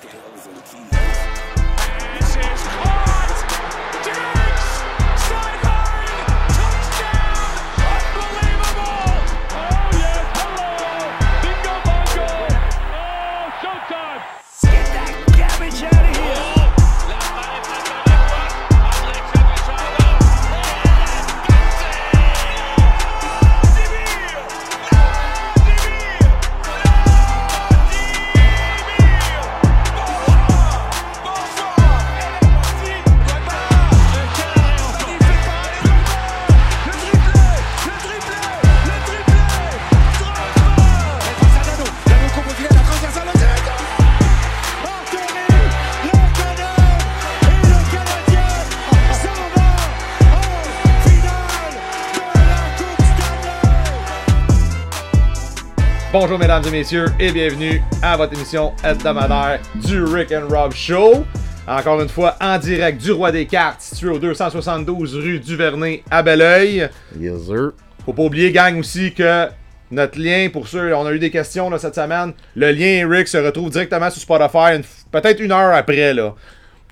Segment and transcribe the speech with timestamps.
[0.00, 1.69] Skills and keys.
[56.60, 61.24] Mesdames et messieurs et bienvenue à votre émission hebdomadaire du Rick and Rob Show.
[61.66, 66.02] Encore une fois en direct du Roi des Cartes, situé au 272 rue du Vernet
[66.10, 66.88] à Belleuil.
[67.18, 67.72] Yes, sir.
[68.04, 69.46] Faut pas oublier, gang, aussi que
[69.90, 73.28] notre lien, pour ceux, on a eu des questions là, cette semaine, le lien Rick
[73.28, 76.12] se retrouve directement sur Spotify, peut-être une heure après.
[76.12, 76.34] là.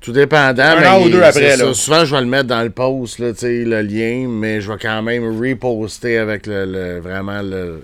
[0.01, 0.63] Tout dépendant.
[0.63, 1.67] Un mais an ou deux après, ça.
[1.67, 1.75] là.
[1.75, 5.03] Souvent, je vais le mettre dans le post, là, le lien, mais je vais quand
[5.03, 7.83] même reposter avec le, le- vraiment le,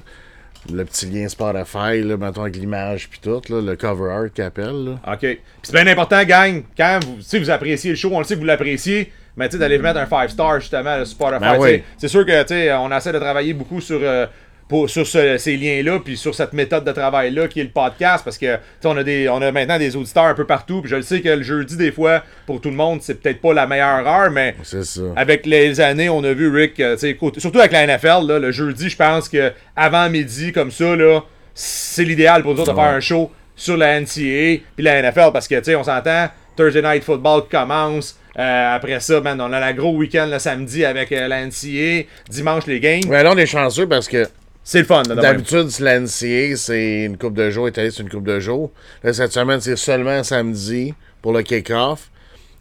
[0.73, 4.45] le petit lien Spotify, là, mettons avec l'image puis tout, là, le cover art qu'il
[4.45, 4.85] appelle.
[4.85, 5.13] Là.
[5.13, 5.19] OK.
[5.21, 8.35] Puis c'est bien important, gang, quand vous, si vous appréciez le show, on le sait
[8.35, 11.41] que vous l'appréciez, mais tu sais, d'aller mettre un 5 star justement sur Spotify.
[11.41, 11.83] Ben oui.
[11.99, 13.99] C'est sûr que, tu sais, on essaie de travailler beaucoup sur.
[14.03, 14.27] euh,
[14.69, 18.25] pour- sur ce- ces liens-là, puis sur cette méthode de travail-là qui est le podcast,
[18.25, 20.97] parce que on a des, on a maintenant des auditeurs un peu partout, puis je
[20.97, 23.67] le sais que le jeudi, des fois, pour tout le monde, c'est peut-être pas la
[23.67, 25.01] meilleure heure, mais ça.
[25.17, 26.97] avec les années, on a vu Rick, euh,
[27.39, 31.21] surtout avec la NFL, là, le jeudi, je pense que avant midi, comme ça, là,
[31.55, 35.31] c'est l'idéal pour nous autres de faire un show sur la NCAA puis la NFL
[35.33, 38.19] parce que, tu sais, on s'entend, Thursday Night Football commence.
[38.37, 42.07] euh, après ça, man, on a la gros week-end le samedi avec euh, la NCAA.
[42.29, 43.03] Dimanche, les games.
[43.09, 44.27] Ouais, là, on est chanceux parce que
[44.67, 48.11] C'est le fun, d'habitude, si la NCA, c'est une coupe de jours, étalé sur une
[48.11, 48.71] coupe de jours.
[49.03, 52.11] Là, cette semaine, c'est seulement samedi pour le kick-off.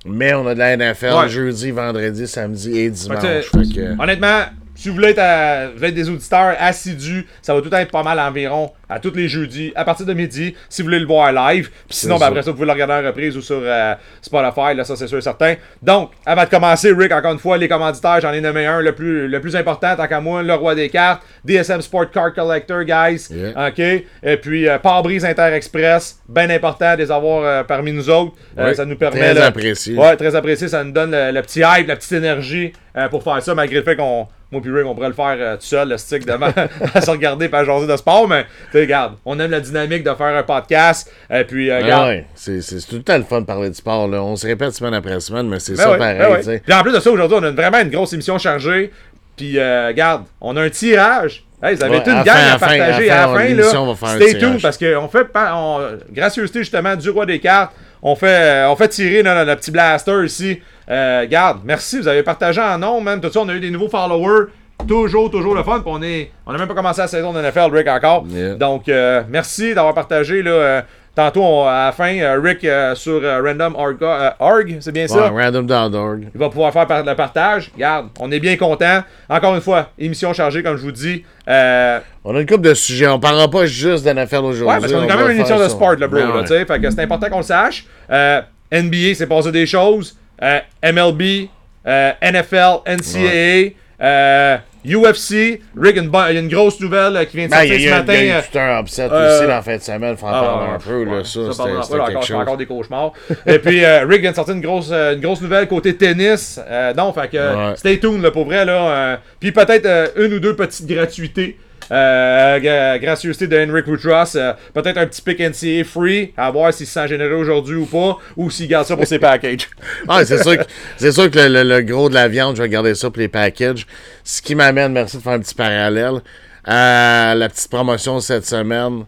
[0.06, 1.30] Mais on a de la NFL Ouais.
[1.30, 3.22] jeudi, vendredi, samedi et dimanche.
[3.22, 4.42] Fait que- Honnêtement,
[4.76, 7.92] si vous voulez, être à- vous voulez être des auditeurs assidus, ça va tout être
[7.92, 11.06] pas mal environ à tous les jeudis, à partir de midi, si vous voulez le
[11.08, 11.70] voir live.
[11.88, 14.76] Puis sinon, ben, après ça, vous pouvez le regarder en reprise ou sur euh, Spotify,
[14.76, 15.56] là, ça c'est sûr et certain.
[15.82, 18.94] Donc, avant de commencer, Rick, encore une fois, les commanditaires, j'en ai nommé un, le
[18.94, 22.84] plus, le plus important, tant qu'à moi, le roi des cartes, DSM Sport Card Collector,
[22.84, 23.28] guys.
[23.32, 23.68] Yeah.
[23.70, 23.80] OK?
[23.80, 28.34] Et puis, euh, Pare-brise Inter-Express, bien important de les avoir euh, parmi nous autres.
[28.58, 29.20] Euh, ça nous permet...
[29.20, 29.98] très là- apprécié.
[29.98, 30.68] Ouais, très apprécié.
[30.68, 33.78] Ça nous donne le, le petit hype, la petite énergie euh, pour faire ça, malgré
[33.78, 34.28] le fait qu'on.
[34.54, 36.48] Moi puis Rick, on pourrait le faire euh, tout seul, le stick devant,
[36.96, 40.14] à se regarder à jaser de sport, mais tu regarde, on aime la dynamique de
[40.14, 42.08] faire un podcast, et puis euh, Ah regarde.
[42.10, 44.08] ouais, c'est c'est tout le temps le fun de parler de sport.
[44.08, 44.24] Là.
[44.24, 46.44] On se répète semaine après semaine, mais c'est Ben ça ouais, pareil.
[46.46, 46.60] ben.
[46.64, 48.92] Puis en plus de ça, aujourd'hui, on a vraiment une grosse émission chargée.
[49.36, 51.44] Puis, euh, regarde, on a un tirage.
[51.64, 53.34] Hey, vous avez Ouais, été une gang fin, à fin, partager à la à fin,
[53.34, 53.46] la fin.
[53.48, 54.40] l'émission, là.
[54.40, 55.80] tuned parce qu'on fait, on,
[56.12, 57.72] gracieuseté justement du roi des cartes,
[58.02, 60.62] on fait, on fait tirer notre, notre petit blaster ici.
[60.90, 63.22] Euh, regarde, merci, vous avez partagé en nom, même.
[63.22, 64.48] Tout ça, on a eu des nouveaux followers.
[64.88, 65.80] Toujours, toujours le fun.
[65.80, 68.26] Puis on est, on a même pas commencé la saison de NFL, Rick, encore.
[68.28, 68.56] Yeah.
[68.56, 70.52] Donc, euh, merci d'avoir partagé là.
[70.52, 70.82] euh,
[71.16, 73.98] Tantôt, on- à la fin, euh, Rick euh, sur euh, Random Org,
[74.40, 75.32] Org, c'est bien ça?
[75.32, 76.28] Ouais, random.org.
[76.34, 77.70] Il va pouvoir faire par- le partage.
[77.76, 79.04] Regarde, on est bien content.
[79.30, 81.24] Encore une fois, émission chargée, comme je vous dis.
[81.48, 83.08] Euh, On a une couple de sujets.
[83.08, 84.64] On parlera pas juste d'NFL aujourd'hui.
[84.64, 86.18] ouais, parce qu'on est quand même une émission de sport, là, bro.
[86.18, 86.42] Là, ouais.
[86.42, 86.66] tu sais.
[86.66, 87.86] Fait que c'est important qu'on le sache.
[88.10, 90.18] Euh, NBA, c'est passé des choses.
[90.42, 91.50] Euh, MLB,
[91.88, 95.62] euh, NFL, NCAA, euh, UFC.
[95.80, 97.80] Rick, une, bonne- il y a une grosse nouvelle euh, qui vient de Ben, sortir
[97.80, 98.14] ce a, matin.
[98.16, 100.18] il y a eu euh, tout un upset euh, aussi dans la fin de semaine.
[100.18, 101.04] Faut en Ah, parler un peu.
[101.10, 102.36] ouais, Là, ça, ça c'était encore, chose.
[102.36, 103.14] encore des cauchemars.
[103.46, 106.60] Et puis, euh, Rick vient de sortir une grosse, euh, une grosse nouvelle côté tennis.
[106.70, 107.38] Euh, non, fait que
[107.70, 107.76] Ouais.
[107.78, 108.66] stay tuned là, pour vrai.
[108.66, 111.58] Là, euh, puis peut-être euh, une ou deux petites gratuités.
[111.94, 114.36] Euh, gra- gracieuseté de Henrik Woodruss.
[114.36, 116.34] euh, peut-être un petit pick NCA free.
[116.36, 118.18] À voir s'il se sent aujourd'hui ou pas.
[118.36, 119.70] Ou s'il garde ça pour ses packages.
[120.26, 123.20] C'est sûr que, sûr que le, gros de la viande, je vais garder ça pour
[123.20, 123.86] les packages.
[124.24, 126.22] Ce qui m'amène, merci de faire un petit parallèle,
[126.66, 129.04] à la petite promotion cette semaine.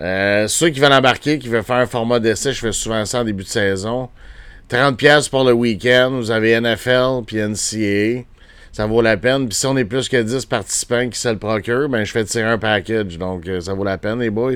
[0.00, 3.20] Euh, ceux qui veulent embarquer, qui veulent faire un format d'essai, je fais souvent ça
[3.20, 4.08] en début de saison.
[4.70, 8.24] 30$ pour le week-end, vous avez NFL puis NCAA.
[8.72, 9.48] Ça vaut la peine.
[9.48, 12.24] Puis si on est plus que 10 participants qui se le procurent, ben je fais
[12.24, 13.18] tirer un package.
[13.18, 14.52] Donc euh, ça vaut la peine, les boys.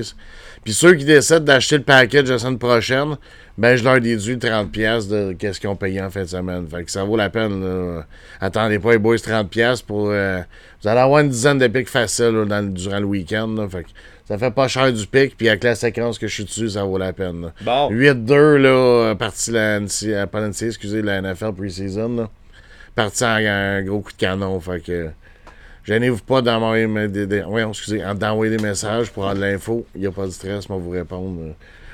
[0.63, 3.17] Puis ceux qui décident d'acheter le package la semaine prochaine,
[3.57, 6.67] ben je leur déduis 30$ piastres de qu'est-ce qu'ils ont payé en fin de semaine.
[6.67, 7.61] Fait que ça vaut la peine.
[7.63, 8.05] Là.
[8.41, 10.09] Attendez pas les boys 30$ piastres pour.
[10.09, 10.39] euh,
[10.81, 13.55] vous allez avoir une dizaine de pics faciles là, dans durant le week-end.
[13.69, 13.89] Fait que
[14.27, 15.35] ça fait pas cher du pic.
[15.37, 17.41] Puis avec la séquence que je suis dessus, ça vaut la peine.
[17.41, 17.53] là.
[17.61, 17.91] Bon.
[17.91, 22.29] 8-2, là, euh, parti la NC, euh, pas la NC, excusez, la NFL preseason, là.
[22.95, 25.09] Parti en un gros coup de canon, fait que...
[25.83, 29.85] Gênez-vous pas d'envoyer des, excusez, en- d'envoyer des messages pour avoir de l'info.
[29.93, 31.39] Il n'y a pas de stress, moi, vous répondre.
[31.41, 31.51] euh,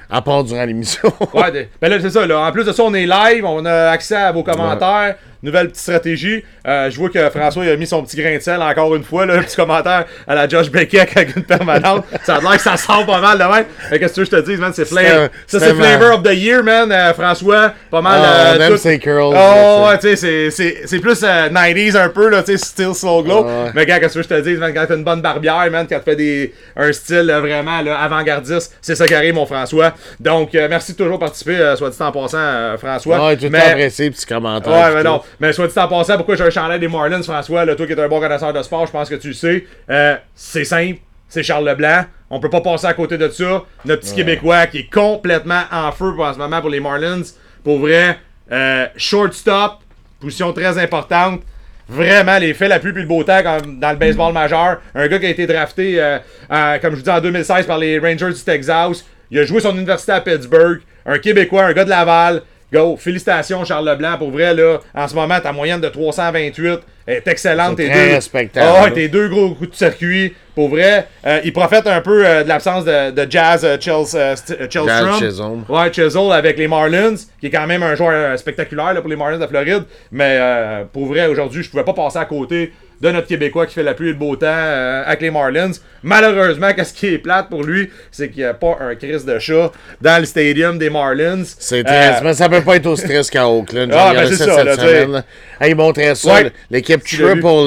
[0.09, 1.11] à part durant l'émission.
[1.33, 2.25] Ouais, ben là, c'est ça.
[2.25, 2.39] Là.
[2.47, 5.15] En plus de ça, on est live, on a accès à vos commentaires.
[5.43, 6.43] Nouvelle petite stratégie.
[6.67, 9.03] Euh, je vois que François il a mis son petit grain de sel encore une
[9.03, 12.05] fois, là, un petit commentaire à la Josh Beckett avec une permanente.
[12.23, 13.65] ça a l'air que ça sort pas mal de même.
[13.89, 14.71] Qu'est-ce que tu veux que je te dis, man?
[14.73, 15.29] C'est flavor.
[15.47, 16.91] Ça, c'est Flavor of the Year, man.
[16.91, 18.21] Euh, François, pas mal.
[18.23, 19.33] Ah, euh, tout- curls.
[19.35, 20.49] Oh, ouais, tu sais,
[20.85, 23.43] c'est- plus euh, 90s un peu, là, tu sais, still slow glow.
[23.43, 23.71] Ouais.
[23.73, 25.97] Mais gars, qu'est-ce que je te dis, man, quand t'as une bonne barbière, man, quand
[25.97, 29.93] tu fais des, un style là, vraiment avant-gardiste, c'est ça qui arrive, mon François.
[30.19, 33.25] Donc, euh, merci de toujours participer, euh, soit dit en passant, euh, François.
[33.27, 34.71] Ouais, tout Mais- apprécié, petit commentaire.
[34.71, 35.21] Ouais, mais non.
[35.39, 37.93] Mais soit dit en passant, pourquoi j'ai un chandail des Marlins, François, là, toi qui
[37.93, 39.65] es un bon connaisseur de sport, je pense que tu le sais.
[39.89, 42.05] Euh, c'est simple, c'est Charles Leblanc.
[42.29, 43.63] On peut pas passer à côté de ça.
[43.85, 47.23] Notre petit Québécois qui est complètement en feu pour, en ce moment pour les Marlins.
[47.63, 48.17] Pour vrai,
[48.51, 49.79] euh, shortstop,
[50.19, 51.41] position très importante.
[51.89, 54.81] Vraiment, les faits, la pluie puis le beau temps comme dans le baseball majeur.
[54.95, 56.19] Un gars qui a été drafté, euh,
[56.49, 59.05] euh, comme je vous dis, en 2016 par les Rangers du Texas.
[59.29, 60.81] Il a joué son université à Pittsburgh.
[61.05, 62.43] Un Québécois, un gars de Laval.
[62.73, 67.27] Go, félicitations Charles Leblanc, pour vrai là, en ce moment ta moyenne de 328 est
[67.27, 67.75] excellente.
[67.77, 71.07] C'est Tes très deux- respectable, Ah tes deux gros coups de circuit, pour vrai.
[71.25, 75.13] Euh, il profite un peu euh, de l'absence de, de Jazz euh, Chels- euh, euh.
[75.19, 75.65] Chisholm.
[75.67, 79.15] Ouais, Chisel avec les Marlins, qui est quand même un joueur spectaculaire là, pour les
[79.15, 79.83] Marlins de Floride.
[80.11, 83.73] Mais euh, pour vrai, aujourd'hui, je pouvais pas passer à côté de notre Québécois qui
[83.73, 85.71] fait la pluie et le beau temps euh, avec les Marlins.
[86.03, 89.39] Malheureusement, qu'est-ce qui est plate pour lui, c'est qu'il n'y a pas un crise de
[89.39, 89.71] chat
[90.01, 91.43] dans le stadium des Marlins.
[91.57, 93.89] C'est Euh, mais ça peut pas être au stress qu'à Oakland.
[93.93, 95.11] Ah, ben, c'est ça, cette là, semaine.
[95.13, 95.23] là.
[95.59, 96.33] Hey, ils montraient ça.
[96.33, 96.43] Ouais.
[96.45, 96.49] là.
[96.69, 97.03] L'équipe.
[97.03, 97.63] Triple A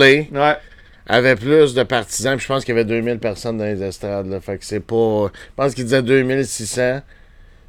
[0.51, 0.57] Ouais.
[1.09, 2.37] avait plus de partisans.
[2.37, 4.27] Puis je pense qu'il y avait 2000 personnes dans les estrades.
[4.31, 4.41] Là.
[4.41, 5.31] Fait que c'est pas.
[5.33, 7.01] Je pense qu'il disait 2600.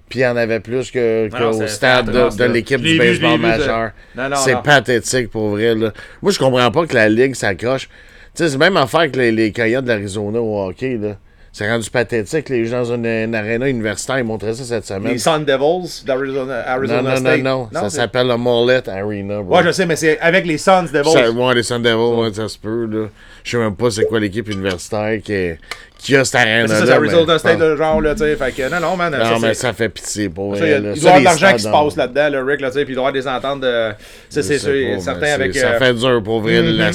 [0.09, 3.91] Puis il y en avait plus qu'au stade de, de l'équipe du baseball majeur.
[4.37, 5.73] C'est pathétique pour vrai.
[5.75, 5.91] Là.
[6.21, 7.87] Moi, je comprends pas que la Ligue s'accroche.
[8.35, 10.97] Tu sais, c'est même affaire que les, les Coyotes d'Arizona au hockey.
[11.01, 11.17] Là.
[11.57, 12.49] C'est rendu pathétique.
[12.49, 15.13] Les gens dans une, une aréna universitaire, ils montraient ça cette semaine.
[15.13, 17.43] Les Sun Devils d'Arizona Arizona Non, non, non, State.
[17.43, 17.69] non.
[17.71, 19.55] Ça s'appelle le Mullet Arena, bro.
[19.55, 21.11] Ouais, je sais, mais c'est avec les Suns Devils.
[21.13, 23.07] Ça, ouais, les Sun Devils, ouais, ça se peut, là.
[23.45, 25.51] Je sais même pas c'est quoi l'équipe universitaire qui,
[25.97, 28.35] qui a cette arène c'est ça, c'est Arizona State de genre, là, tu sais.
[28.35, 29.15] Fait que, non, non, man.
[29.17, 30.79] Non, mais ça fait pitié pour ça, il là.
[30.79, 32.91] doit y avoir de l'argent qui se passe là-dedans, le Rick, là, tu sais, puis
[32.91, 33.91] il doit y avoir des ententes de.
[34.27, 35.55] C'est sûr, pas, certain mais avec.
[35.55, 36.77] Ça euh, fait dur pour vrai, Mhm.
[36.79, 36.91] la-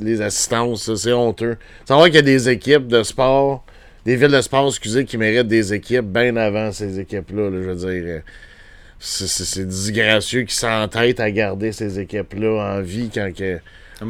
[0.00, 1.56] les, assistances, c'est honteux.
[1.86, 3.64] Savoir qu'il y a des équipes de sport,
[4.04, 7.68] des villes de sport, excusez, qui méritent des équipes bien avant ces équipes-là, là, je
[7.70, 8.02] veux dire.
[8.06, 8.20] euh,
[8.98, 13.58] C'est disgracieux qui s'entêtent à garder ces équipes-là en vie quand que.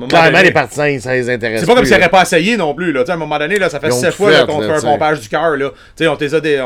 [0.09, 2.75] Clairement, donné- les partisans, ça les intéresse C'est pas comme s'ils n'auraient pas essayé non
[2.75, 2.93] plus.
[2.93, 3.05] Là.
[3.07, 4.81] À un moment donné, là, ça fait Ils ont 7 tout fois qu'on fait un
[4.81, 5.57] pompage du cœur.
[5.57, 5.71] là.
[5.97, 6.17] Tu sais, On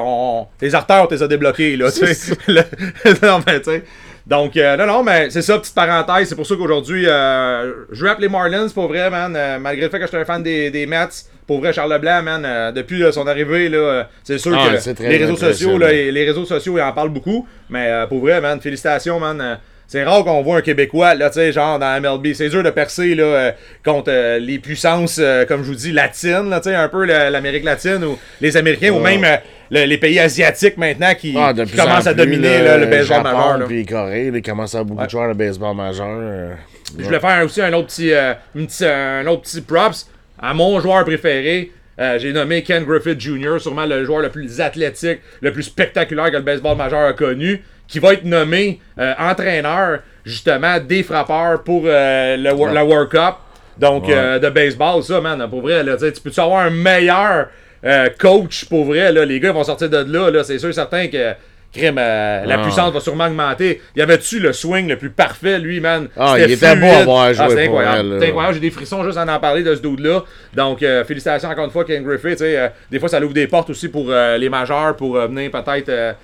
[0.00, 1.76] on- Les artères, on les a débloqués.
[1.76, 1.86] Là,
[3.22, 3.82] non, mais, tu sais.
[4.26, 6.28] Donc, euh, non, non, mais c'est ça, petite parenthèse.
[6.28, 9.34] C'est pour ça qu'aujourd'hui, euh, je rappe les Marlins, pour vrai, man.
[9.36, 11.06] euh, malgré le fait que je suis un fan des, des Mets,
[11.46, 15.02] pour vrai, Charles Leblanc, man, euh, depuis euh, son arrivée, là, c'est sûr Ah, que
[15.04, 17.46] les réseaux sociaux, là, les réseaux sociaux, ils en parlent beaucoup.
[17.70, 19.58] Mais euh, pour vrai, man, félicitations, man.
[19.88, 22.32] C'est rare qu'on voit un Québécois, là, tu sais, genre dans MLB.
[22.34, 23.52] C'est dur de percer, là, euh,
[23.84, 27.04] contre euh, les puissances, euh, comme je vous dis, latines, là, tu sais, un peu
[27.06, 29.24] le- l'Amérique latine ou les Américains ou même
[29.70, 33.22] le- les pays asiatiques maintenant qui, Ah, plus commencent à dominer là, le baseball Japon,
[33.36, 33.58] majeur.
[33.58, 33.64] là.
[33.66, 35.06] Puis Corée, ils commencent à beaucoup Ouais.
[35.06, 36.56] de joueurs de baseball majeur.
[36.98, 38.12] Je voulais faire aussi un autre petit,
[38.54, 40.08] une petit- un autre petit props
[40.40, 41.72] à mon joueur préféré.
[41.98, 46.30] Euh, J'ai nommé Ken Griffith Jr., sûrement le joueur le plus athlétique, le plus spectaculaire
[46.30, 51.62] que le baseball majeur a connu, qui va être nommé euh, entraîneur justement des frappeurs
[51.62, 52.72] pour euh, le, Ouais.
[52.72, 53.34] la World Cup.
[53.78, 54.14] Donc Ouais.
[54.16, 57.48] euh, de baseball, ça, man, pour vrai, là, tu peux-tu avoir un meilleur
[57.84, 60.72] euh, coach pour vrai, là, les gars vont sortir de là, là c'est sûr et
[60.72, 61.34] certain que
[61.72, 62.62] crime, euh, la Ah.
[62.62, 63.82] puissance va sûrement augmenter.
[63.94, 66.08] Y avait-tu le swing le plus parfait, lui, man?
[66.16, 67.04] Ah, il était beau à fluide.
[67.04, 68.12] voir jouer Ah, pour incroyable.
[68.14, 68.54] C'était incroyable.
[68.54, 70.24] J'ai des frissons juste en en parler de ce dude-là.
[70.54, 73.68] Donc, euh, félicitations encore une fois, Ken sais, euh, des fois, ça ouvre des portes
[73.70, 76.14] aussi pour euh, les majeurs, pour euh, venir peut-être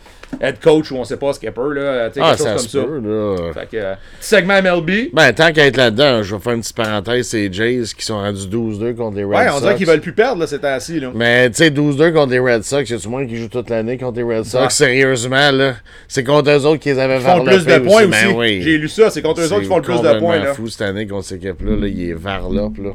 [0.41, 1.81] être coach ou on sait pas, skipper, là.
[1.81, 3.09] euh, tu sais, Ah, quelque chose se comme ça.
[3.09, 3.53] là.
[3.53, 5.11] Fait que, euh, petit segment MLB.
[5.13, 7.27] Ben, tant qu'à être là-dedans, je vais faire une petite parenthèse.
[7.29, 9.57] C'est Jays qui sont rendus 12-2 contre les Red Ouais, Sox.
[9.57, 11.11] on dirait qu'ils veulent plus perdre, là, ces temps-ci, là.
[11.15, 13.99] Mais, tu sais, 12-2 contre les Red Sox, y a-tu moins qui joue toute l'année
[13.99, 14.63] contre les Red Sox?
[14.65, 14.71] Ouais.
[14.71, 15.75] Sérieusement, là,
[16.09, 18.11] c'est contre eux autres qu'ils avaient Ils font le plus de points aussi.
[18.11, 18.63] Ben oui.
[18.63, 20.39] J'ai lu ça, c'est contre eux autres qui font le plus de points.
[20.39, 20.55] Là.
[20.55, 21.77] fou cette année contre cette équipe-là.
[21.77, 22.91] Là, il est varlop, là.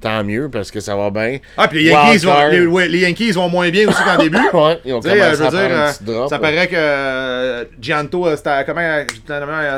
[0.00, 1.38] Tant mieux, parce que ça va bien.
[1.56, 4.36] Ah, puis les Yankees, vont, les, ouais, les Yankees vont moins bien aussi qu'en début.
[4.52, 6.28] Ouais, ils ont commencé euh, je veux à un euh, petit drop.
[6.28, 9.02] ça paraît que euh, Gianto, c'était- comment,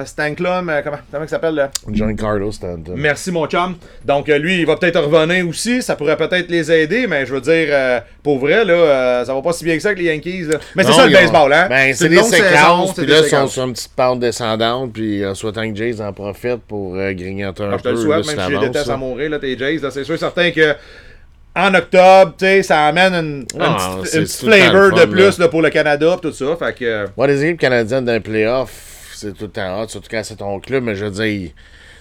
[0.04, 1.70] Stanklum, comment, comment il s'appelle là?
[1.92, 2.94] John Carlos Stanton.
[2.96, 3.76] Merci mon chum.
[4.04, 5.82] Donc lui, il va peut-être revenir aussi.
[5.82, 9.52] Ça pourrait peut-être les aider, mais je veux dire, pour vrai, là, ça va pas
[9.52, 10.42] si bien que ça avec les Yankees.
[10.50, 10.58] là.
[10.74, 11.66] Mais c'est ça le baseball, hein?
[11.68, 15.34] Ben, c'est des séquences, puis là, ils sont sur une petite pente descendante, puis en
[15.34, 17.90] souhaitant que Jays en profite pour grignoter un Ah, je te peu.
[17.90, 19.78] le souhaite, même si je déteste à mourir, là, tes Jays.
[19.78, 20.74] là, C'est sûr certain que
[21.56, 25.04] en octobre, tu sais, ça amène une, une Ah, petite, une petite flavor fun, de
[25.06, 25.44] plus là.
[25.44, 26.56] là, pour le Canada pis tout ça.
[26.56, 26.84] Fait que.
[26.84, 28.70] euh, Ouais, les équipes canadiennes d'un playoff,
[29.14, 31.54] c'est tout le temps hot, surtout quand c'est ton club, mais je veux dire, tu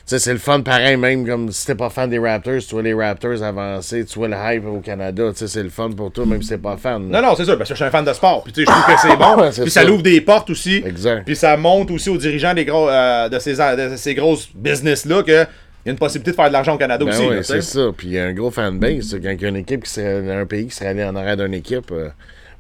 [0.06, 2.84] sais, c'est le fun pareil, même comme si t'es pas fan des Raptors, tu vois
[2.84, 6.12] les Raptors avancer, tu vois le hype au Canada, tu sais, c'est le fun pour
[6.12, 7.10] toi, même si t'es pas fan.
[7.10, 8.44] Non, non, c'est sûr, parce que je suis un fan de sport.
[8.44, 9.64] Puis tu sais, je trouve que c'est bon.
[9.64, 9.88] Puis ça ça.
[9.88, 10.84] l'ouvre des portes aussi.
[10.86, 11.24] Exact.
[11.26, 15.24] Puis ça montre aussi aux dirigeants des gros, euh, de, ces, de ces grosses business-là
[15.24, 15.48] qu'il
[15.88, 17.28] y a une possibilité de faire de l'argent au Canada Ben aussi.
[17.28, 17.92] oui, c'est ça.
[17.96, 19.18] Puis il y a un gros fanbase.
[19.22, 21.38] Quand il y a une équipe qui serait un pays qui serait allé en arrière
[21.38, 22.10] d'une équipe, euh,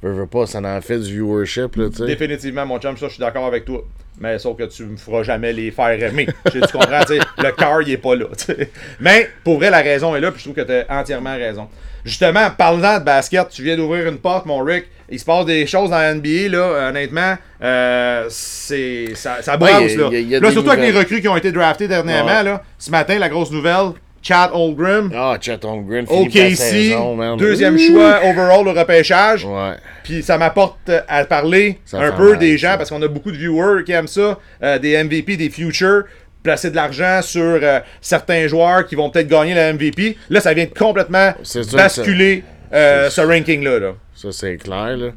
[0.03, 2.05] veut, veut pas, ça en fait du viewership, là, tu sais.
[2.05, 3.83] Définitivement, mon chum, ça, je suis d'accord avec toi.
[4.19, 6.27] Mais sauf que tu me feras jamais les faire aimer.
[6.51, 7.01] tu comprends,
[7.37, 8.25] le cœur, il est pas là.
[8.35, 8.71] tu sais.
[8.99, 11.67] Mais pour vrai, la raison est là, puis je trouve que tu as entièrement raison.
[12.03, 14.85] Justement, parlant de basket, tu viens d'ouvrir une porte, mon Rick.
[15.09, 17.35] Il se passe des choses dans la NBA, là, honnêtement.
[17.61, 20.07] euh, c'est ça, ça brasse, Ouais, là.
[20.09, 21.87] il y a- il y a là, surtout avec les recrues qui ont été draftés
[21.87, 22.43] dernièrement, Ouais.
[22.43, 22.63] là.
[22.77, 27.37] Ce matin, la grosse nouvelle, Chad Holmgren, Ah, Holmgren, la OKC, saison, man.
[27.37, 27.77] deuxième Ouh!
[27.79, 29.45] choix overall au repêchage.
[29.45, 29.75] Ouais.
[30.03, 32.77] Puis ça m'apporte euh, à parler Ça un peu mal, des gens, ça.
[32.77, 36.03] parce qu'on a beaucoup de viewers qui aiment ça, euh, des MVP, des futures,
[36.43, 40.17] placer de l'argent sur euh, certains joueurs qui vont peut-être gagner la MVP.
[40.29, 41.33] Là, ça vient de complètement
[41.73, 42.43] basculer
[42.73, 43.79] euh, ce ranking-là.
[43.79, 43.91] Là.
[44.15, 45.07] Ça, c'est clair, là.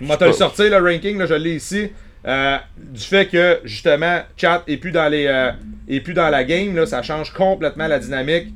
[0.00, 1.90] Je vais te le sortir, le ranking, là, je l'ai ici.
[2.26, 5.52] Euh, du fait que, justement, Chat est plus dans, les, euh,
[5.88, 8.48] est plus dans la game, là, ça change complètement la dynamique.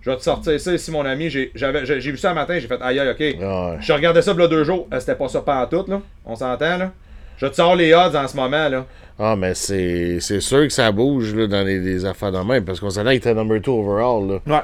[0.00, 1.28] Je vais te sortir ça ici, mon ami.
[1.28, 3.20] J'ai vu ça un matin, j'ai fait aïe aïe, ok.
[3.20, 3.76] Ouais.
[3.80, 4.88] Je regardais ça a deux jours.
[4.92, 6.00] Euh, C'était pas ça pantoute, là.
[6.24, 6.92] On s'entend, là.
[7.36, 8.86] Je te sors les odds en ce moment, là.
[9.18, 12.80] Ah, mais c'est sûr que ça bouge là, dans les, les affaires de même, parce
[12.80, 14.40] qu'on s'en était number 2 overall.
[14.46, 14.54] Là.
[14.54, 14.62] Ouais.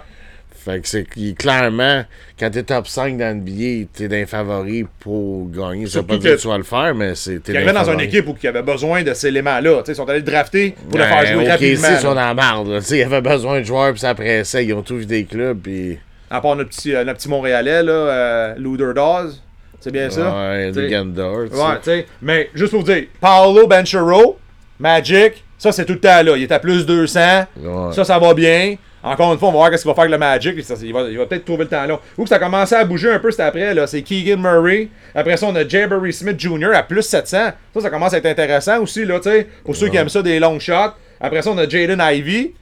[0.65, 1.05] Fait que c'est
[1.37, 2.05] clairement,
[2.41, 5.87] quand t'es top 5 dans le billet, t'es d'un favori pour gagner.
[5.87, 7.43] Ça veut pas dire que- tu vas le faire, mais c'est.
[7.43, 9.79] Qui arrivait dans une équipe où il avait besoin de ces éléments-là.
[9.81, 11.89] Tu sais, Ils sont allés le drafter pour le faire Ben, jouer rapidement.
[11.91, 12.23] ils sont là.
[12.23, 12.69] dans la marde.
[12.69, 12.79] là.
[12.91, 14.65] Ils avaient besoin de joueurs, puis ça pressait.
[14.65, 15.99] Ils ont tous vu des clubs, puis.
[16.31, 19.33] À part notre petit, euh, notre petit Montréalais, là, euh, Luder Dawes.
[19.81, 20.35] C'est bien ça?
[20.35, 21.41] Ouais, T'sais, Gandor.
[21.41, 21.49] Ouais,
[21.83, 22.07] tu sais.
[22.23, 24.39] Mais juste pour vous dire, Paolo Benchero,
[24.81, 26.37] Magic, ça c'est tout le temps là.
[26.37, 27.21] Il est à plus 200.
[27.61, 27.93] Ouais.
[27.93, 28.77] Ça, ça va bien.
[29.05, 30.65] Encore une fois, on va voir qu'est-ce qu'il va faire avec le Magic.
[30.65, 32.01] Ça, il va, peut-être trouver le temps.
[32.17, 33.75] Où que ça a commencé à bouger un peu, c'était après.
[33.87, 34.89] C'est Keegan Murray.
[35.15, 36.71] Après ça, on a Jabberry Smith Jr.
[36.75, 37.37] à plus 700.
[37.75, 39.47] Ça, ça commence à être intéressant aussi, là, tu sais.
[39.63, 40.95] Pour ceux qui aiment ça, des long shots.
[41.21, 42.55] Après ça, on a Jaden Ivy.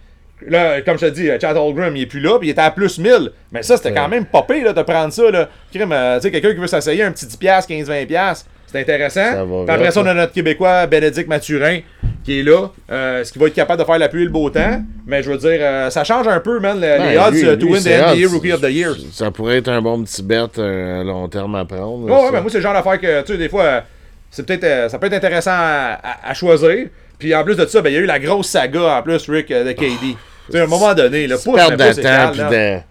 [0.49, 2.72] Là, comme je te dis, Chad Holmgren, il est plus là, puis il était à
[2.72, 3.30] plus 1000.
[3.52, 5.49] Mais ça, c'était quand même pire, là, de prendre ça, là.
[5.76, 9.32] Euh, tu sais, quelqu'un qui veut s'essayer un petit 10$, 15-20$, c'est intéressant.
[9.32, 11.80] Ça va Puis après ça, on a notre Québécois, Bénédicte Mathurin,
[12.24, 12.70] qui est là.
[12.90, 14.82] Euh, Est-ce qu'il va être capable de faire la pluie et le beau temps?
[15.06, 17.46] Mais je veux dire, euh, ça change un peu, man, le- les Ben, odds lui-
[17.46, 18.32] euh, to lui, win the NBA hot.
[18.32, 18.94] Rookie of the Year.
[19.12, 22.04] Ça pourrait être un bon petit bet à long terme à prendre.
[22.04, 23.82] Ouais, ouais, mais moi, c'est le genre d'affaire que, tu sais, des fois,
[24.30, 26.86] c'est peut-être, ça peut être intéressant à, à- à choisir.
[27.18, 29.28] Puis en plus de ça, ben, il y a eu la grosse saga, en plus,
[29.28, 29.98] Rick, de KD.
[30.00, 30.16] Tu
[30.50, 32.82] sais, à un moment donné, là, mais de temps.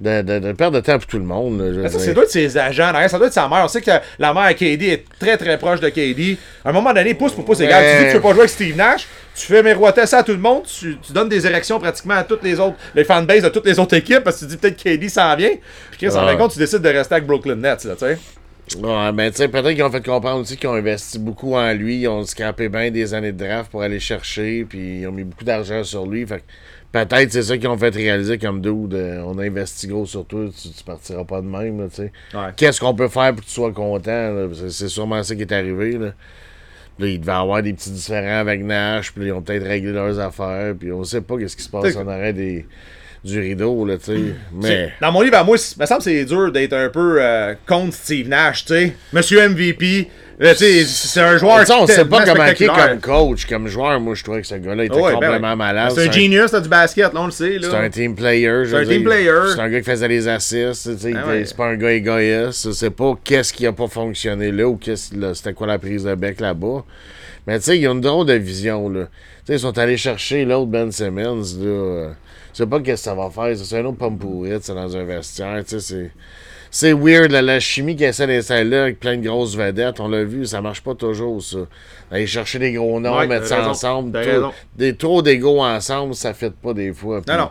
[0.00, 1.60] De, de, de, de perdre de temps pour tout le monde.
[1.60, 2.92] là, ça, c'est doit être ses agents.
[2.92, 3.62] derrière, Ça doit être sa mère.
[3.64, 6.36] On sait que la mère à KD est très très proche de KD.
[6.64, 7.82] À un moment donné, pouce pour pouce égal.
[7.82, 10.22] Tu dis que tu veux pas jouer avec Steve Nash, tu fais miroiter ça à
[10.22, 13.42] tout le monde, tu, tu donnes des érections pratiquement à toutes les autres, les fanbases
[13.42, 15.54] de toutes les autres équipes parce que tu dis peut-être KD s'en vient.
[15.90, 18.04] Puis Chris, en fin de compte, tu décides de rester avec Brooklyn Nets, là, tu
[18.06, 18.18] sais.
[18.76, 21.72] Ouais, ben tu sais, peut-être qu'ils ont fait comprendre aussi qu'ils ont investi beaucoup en
[21.72, 22.00] lui.
[22.00, 25.24] Ils ont scrapé bien des années de draft pour aller chercher, puis ils ont mis
[25.24, 26.26] beaucoup d'argent sur lui.
[26.26, 26.42] Fait que
[26.92, 28.94] peut-être c'est ça qu'ils ont fait réaliser comme dude.
[28.94, 31.80] euh, on a investi gros sur toi, tu, tu partiras pas de même.
[31.80, 32.10] Ouais.
[32.56, 34.48] Qu'est-ce qu'on peut faire pour que tu sois content?
[34.70, 36.12] C'est- sûrement ça qui est arrivé, là.
[37.00, 39.92] Là, il devait y avoir des petits différends avec Nash, puis ils ont peut-être réglé
[39.92, 42.66] leurs affaires, puis on sait pas qu'est-ce qui se passe en arrêt des,
[43.22, 44.20] du rideau, là, tu sais.
[44.52, 44.92] Mais.
[45.00, 47.54] Dans mon livre à moi, il me semble que c'est dur d'être un peu euh,
[47.66, 48.96] contre Steve Nash, tu sais.
[49.12, 50.08] Monsieur MVP.
[50.40, 53.98] Euh, c'est un joueur on sait pas comment est comme coach, comme joueur.
[53.98, 55.56] Moi, je trouvais que ce gars-là était ben complètement ouais.
[55.56, 55.92] malade.
[55.94, 57.58] C'est un un- genius là, du basket, là, on le sait.
[57.60, 58.64] C'est un team player.
[58.66, 59.32] C'est un team player.
[59.54, 60.86] C'est un gars qui faisait des assists.
[60.86, 61.44] ouais.
[61.44, 62.72] C'est pas un gars égoïste.
[62.72, 66.14] C'est pas qu'est-ce qui a pas fonctionné là ou qu'est-ce c'était quoi la prise de
[66.14, 66.84] bec là-bas.
[67.46, 68.88] Mais tu sais, il y a une drôle de vision.
[68.88, 69.04] Là.
[69.04, 69.08] Tu
[69.46, 71.42] sais, ils sont allés chercher l'autre Ben Simmons.
[71.60, 72.10] Là.
[72.58, 73.56] Sais pas qu'est-ce que ça va faire.
[73.56, 75.62] C'est un autre pomme pourrite c'est dans un vestiaire.
[75.64, 76.10] Tu sais, c'est.
[76.70, 80.00] c'est weird, la, la chimie qui essaie d'installer là avec plein de grosses vedettes.
[80.00, 81.58] On l'a vu, ça marche pas toujours, ça.
[82.10, 84.18] Aller chercher des gros noms, Ouais, mettre ça raison, ensemble.
[84.76, 87.20] des trop d'ego ensemble, ça fait pas des fois.
[87.28, 87.50] Non, non.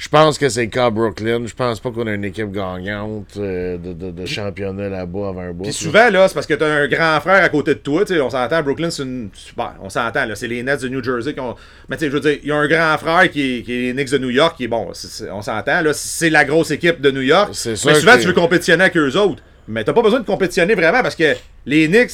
[0.00, 1.46] Je pense que c'est le cas à Brooklyn.
[1.46, 5.40] Je pense pas qu'on a une équipe gagnante euh, de, de, de championnat là-bas avant
[5.42, 5.64] un bout.
[5.64, 8.04] Puis souvent, là, c'est parce que t'as un grand frère à côté de toi.
[8.22, 9.28] On s'entend, Brooklyn, c'est une.
[9.34, 10.34] Super, on s'entend, là.
[10.34, 11.54] C'est les Nets de New Jersey qui ont.
[11.90, 13.74] Mais tu sais, je veux dire, il y a un grand frère qui est, qui
[13.74, 14.88] est les Knicks de New York, qui est bon.
[15.32, 15.92] on s'entend, là.
[15.92, 17.50] C'est la grosse équipe de New York.
[17.52, 19.42] C'est Mais souvent, que- tu veux compétitionner avec eux autres.
[19.68, 21.34] Mais t'as pas besoin de compétitionner vraiment parce que
[21.66, 22.10] les Knicks,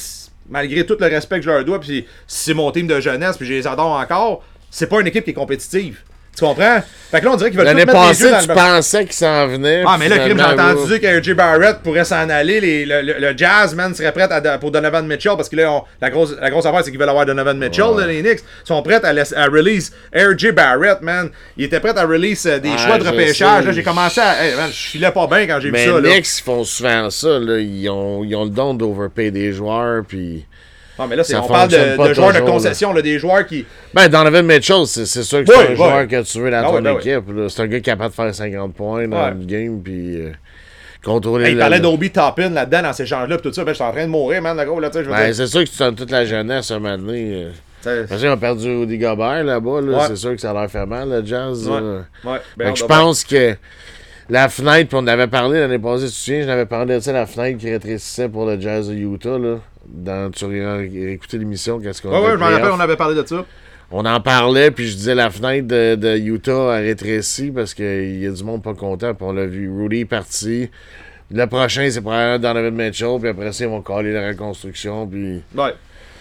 [0.49, 3.47] malgré tout le respect que je leur dois, puis c'est mon team de jeunesse, puis
[3.47, 6.01] je les adore encore, c'est pas une équipe qui est compétitive.
[6.37, 6.81] Tu comprends?
[7.09, 8.47] Fait que là, on dirait qu'ils veulent tout L'année mettre les passée, yeux dans tu
[8.49, 9.81] le pensais qu'il s'en venait.
[9.87, 11.33] ah, mais là, crime, j'ai finalement, entendu dire que.
[11.33, 12.59] Barrett pourrait s'en aller.
[12.59, 15.71] Les- le, le- le Jazz, man, serait prêt à- pour Donovan Mitchell parce que là,
[15.71, 17.95] on- la, grosse, la grosse affaire, c'est qu'ils veulent avoir Donovan Mitchell.
[17.97, 20.51] là, les Knicks sont prêts à, laisser- à release R.J.
[20.51, 21.29] Barrett, man.
[21.55, 23.61] Ils étaient prêts à release euh, des choix de je repêchage.
[23.61, 23.67] sais.
[23.67, 24.45] Là, j'ai commencé à.
[24.45, 25.99] Hey, man, je filais pas bien quand j'ai vu Mais ça.
[26.01, 26.15] les Là.
[26.15, 27.39] Knicks font souvent ça.
[27.39, 27.57] Là.
[27.59, 30.03] Ils, ont, ils ont le don d'overpay des joueurs.
[30.05, 30.45] Puis...
[30.99, 33.65] Ah, mais là, on parle de, joueurs de concession, là, des joueurs qui.
[33.93, 36.69] Ben, Donovan Mitchell, c'est c'est sûr que c'est un joueur que tu veux dans Ah
[36.71, 37.23] ton ben équipe.
[37.49, 39.81] C'est un gars capable de faire 50 points dans une game.
[39.83, 40.31] Puis euh,
[41.03, 43.63] contrôler Hey, il parlait d'Obi Toppin là-dedans, dans ces échanges-là, tout ça.
[43.63, 45.77] Ben, je suis en train de mourir, man, gros, là, Ben, c'est sûr que tu
[45.77, 47.45] donnes toute la jeunesse un moment donné.
[47.45, 47.51] euh.
[48.09, 49.81] Parce qu'ils ont perdu Rudy Gobert là-bas.
[49.81, 49.97] Là.
[49.97, 50.03] Ouais.
[50.07, 51.69] C'est sûr que ça leur fait mal, le Jazz.
[51.69, 52.39] Ouais.
[52.57, 53.55] ben, je pense que
[54.29, 56.95] la fenêtre, puis on en avait parlé l'année passée, tu te souviens, j'en avais parlé
[56.95, 59.37] de ça, la fenêtre qui rétrécissait pour le Jazz de Utah.
[59.37, 60.45] Là, dans, tu
[61.11, 63.45] écouté l'émission, qu'est-ce qu'on était ouais, je m'en rappelle, on avait parlé de ça.
[63.89, 68.19] On en parlait, puis je disais la fenêtre de, de Utah a rétréci parce qu'il
[68.19, 69.71] y a du monde pas content, puis on l'a vu.
[69.71, 70.69] Rudy est parti.
[71.31, 75.41] Le prochain, c'est probablement Donovan Mitchell, puis après ça, ils vont caler la reconstruction, puis...
[75.55, 75.73] Ouais.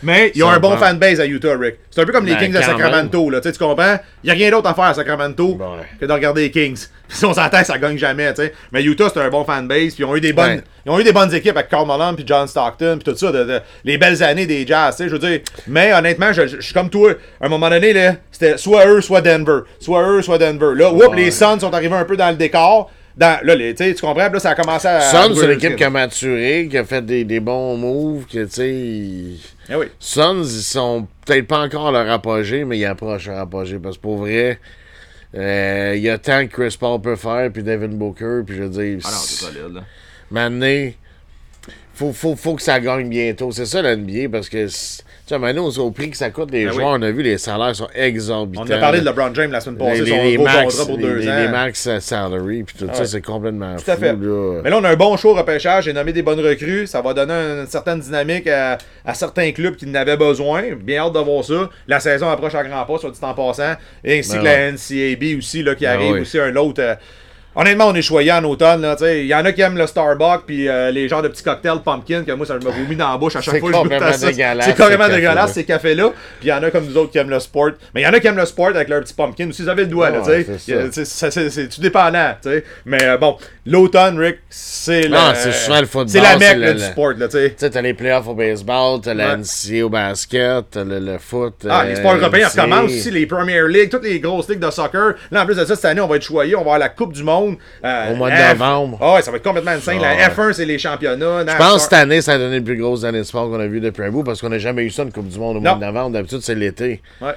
[0.02, 0.86] Mais ils ont un bon prend.
[0.88, 1.76] fanbase à Utah, Rick.
[1.90, 3.40] C'est un peu comme les Ben, Kings de Sacramento, là.
[3.40, 3.96] Tu sais, tu comprends?
[4.22, 5.58] Il n'y a rien d'autre à faire à Sacramento
[6.00, 6.86] que de regarder les Kings.
[7.08, 8.52] Puis si on s'entend, ça gagne jamais, tu sais.
[8.72, 9.94] Mais Utah, c'est un bon fanbase.
[9.94, 12.14] Puis ils ont eu des bonnes, ils ont eu des bonnes équipes avec Karl Malone,
[12.16, 13.32] puis John Stockton, puis tout ça.
[13.32, 15.08] de- de- les belles années des Jazz, tu sais.
[15.08, 15.40] Je veux dire.
[15.66, 17.12] Mais honnêtement, je, je- je suis comme toi.
[17.40, 19.60] À un moment donné, là, c'était soit eux, soit Denver.
[19.80, 20.74] Soit eux, soit Denver.
[20.74, 21.16] Là, whoop, Ouais.
[21.16, 22.90] les Suns sont arrivés un peu dans le décor.
[23.16, 24.28] Dans, là, les- tu comprends?
[24.28, 25.00] Là, ça a commencé à.
[25.00, 28.50] Sun, c'est l'équipe qui a maturé, qui a fait des, des bons moves, que, tu
[28.50, 28.70] sais...
[28.74, 29.86] ils- Eh oui.
[29.98, 33.78] Suns, ils sont peut-être pas encore à leur apogée, mais ils approchent leur apogée.
[33.78, 34.58] Parce que pour vrai,
[35.34, 38.62] euh, il y a tant que Chris Paul peut faire, puis Devin Booker, puis je
[38.64, 39.84] veux dire, Ah non, c'est solide, là.
[40.30, 40.90] maintenant,
[41.94, 43.50] faut, faut, faut que ça gagne bientôt.
[43.50, 46.66] C'est ça l'NBA, parce que, c'est- tu sais, maintenant, au prix que ça coûte les
[46.66, 46.98] Ben joueurs, oui.
[47.00, 48.64] on a vu, les salaires sont exorbitants.
[48.66, 50.98] On a parlé de LeBron James la semaine passée, les, les, gros max, contrat pour
[50.98, 51.36] deux les- ans.
[51.36, 54.12] les max salary, puis tout Ah ça, c'est complètement Tout à fou, fait.
[54.12, 54.60] là.
[54.62, 55.84] Mais là, on a un bon show repêchage.
[55.84, 56.86] J'ai nommé des bonnes recrues.
[56.86, 60.62] Ça va donner une certaine dynamique à, à certains clubs qui en avaient besoin.
[60.80, 61.70] Bien hâte de voir ça.
[61.88, 63.74] La saison approche à grands pas, soit dit en passant.
[64.04, 66.80] Et ainsi Ben que la NCAB aussi, là, qui Ben arrive aussi un autre.
[66.80, 66.94] euh,
[67.58, 68.82] Honnêtement, on est choyé en automne.
[68.82, 68.96] là.
[69.00, 71.80] Il y en a qui aiment le Starbucks puis euh, les genres de petits cocktails
[71.84, 74.12] pumpkin que moi, ça me vomit dans la bouche à chaque fois que je goûte
[74.12, 74.26] ça.
[74.28, 76.10] dégueulasse, C'est carrément dégueulasse, ces cafés-là.
[76.40, 77.70] Puis il y en a comme nous autres qui aiment le sport.
[77.94, 79.62] Mais il y en a qui aiment le sport avec leur petit pumpkin aussi.
[79.62, 82.64] Ils avaient le doigt, là, c'est tout dépendant, tu sais.
[82.84, 86.58] Mais euh, bon, l'automne, Rick, c'est Ah, le- c'est souvent le football, C'est la mecque
[86.58, 87.70] le- du sport, là, tu sais.
[87.70, 89.36] T'as les playoffs au baseball, t'as la.
[89.36, 91.54] NCA au basket, t'as le, le foot.
[91.68, 92.62] Ah, euh, les sports européens NCAA.
[92.64, 95.14] recommencent aussi, les Premier League, toutes les grosses ligues de soccer.
[95.30, 96.88] Là, en plus de ça, cette année, on va être choyé, on va avoir la
[96.88, 97.45] Coupe du Monde.
[97.84, 98.98] Euh, Au mois de F- novembre.
[99.00, 99.98] Ah ouais, ça va être complètement insane.
[100.00, 100.50] Ah la ouais.
[100.50, 101.44] F1, c'est les championnats.
[101.46, 103.60] Je pense que cette année, ça a donné le plus grosse année de sport qu'on
[103.60, 105.58] a vu depuis un bout parce qu'on n'a jamais eu ça, une Coupe du Monde
[105.58, 105.78] au mois Non.
[105.78, 106.10] de novembre.
[106.10, 107.00] D'habitude, c'est l'été.
[107.20, 107.32] Ouais.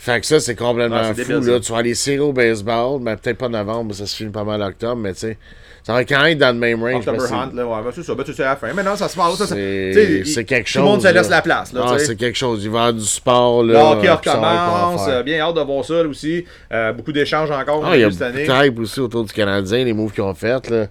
[0.00, 1.40] Fait que ça, c'est complètement Ah, fou.
[1.40, 1.58] là.
[1.60, 4.62] Tu vas aller séries au baseball, mais peut-être pas novembre, ça se filme pas mal
[4.62, 5.38] octobre, mais tu sais,
[5.82, 6.96] ça va quand même être dans le même range.
[7.06, 8.68] October que Hunt, là, ouais, ben, c'est ça, ben, tu sais, à la fin.
[8.74, 10.82] Mais non, ça se passe, c'est- quelque chose.
[10.82, 12.62] Tout le monde se laisse la place, là, Ah, c'est quelque chose.
[12.62, 13.72] Il va y avoir du sport, là.
[13.72, 16.44] Le hockey recommence, bien hâte de voir ça là, aussi.
[16.72, 18.46] Euh, beaucoup d'échanges encore Ah, il y a cette année.
[18.46, 20.70] beaucoup de hype aussi autour du Canadien, les moves qu'ils ont fait.
[20.70, 20.86] Là.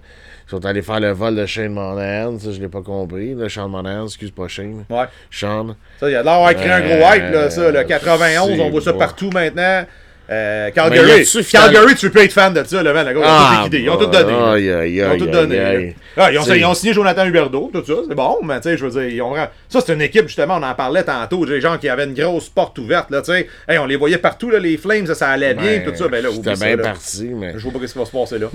[0.48, 3.34] Ils sont allés faire le vol de Shane Monahan, ça je l'ai pas compris.
[3.34, 4.86] Là, Sean Monahan, excuse pas Shane.
[4.88, 5.04] Ouais.
[5.30, 5.76] Sean.
[6.00, 7.70] Ça, il a l'air d'avoir créé un gros hype, là, ça.
[7.70, 9.84] Le 91, on voit ça partout maintenant.
[10.30, 13.06] Euh, Calgary, Calgary, tu peux être fan de ça, man.
[13.06, 13.78] le gars, Ils ont tout liquidé.
[13.80, 14.88] Ils ont tout donné.
[14.88, 15.96] Ils ont tout donné.
[16.16, 18.90] Ah, ils, ont, signé Jonathan Huberdeau, tout ça, c'est bon, mais tu sais, je veux
[18.90, 19.34] dire, ils ont
[19.68, 22.48] Ça, c'est une équipe, justement, on en parlait tantôt, des gens qui avaient une grosse
[22.48, 23.48] porte ouverte, là, tu sais.
[23.68, 26.08] Hey, on les voyait partout, là, les Flames, ça, ça allait bien, ben, tout ça.
[26.08, 27.52] Ben là, C'était ça, bien parti, mais.
[27.56, 28.48] Je vois pas ce qui va se passer là.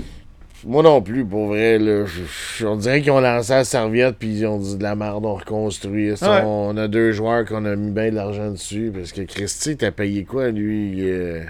[0.66, 1.78] Moi non plus, pour vrai.
[1.78, 2.22] Là, je-
[2.58, 5.24] je- on dirait qu'ils ont lancé la serviette puis ils ont dit de la merde,
[5.24, 6.10] on reconstruit.
[6.12, 6.16] Ouais.
[6.44, 8.90] On a deux joueurs qu'on a mis bien de l'argent dessus.
[8.94, 11.08] Parce que Christy, t'as payé quoi, lui?
[11.08, 11.40] Euh,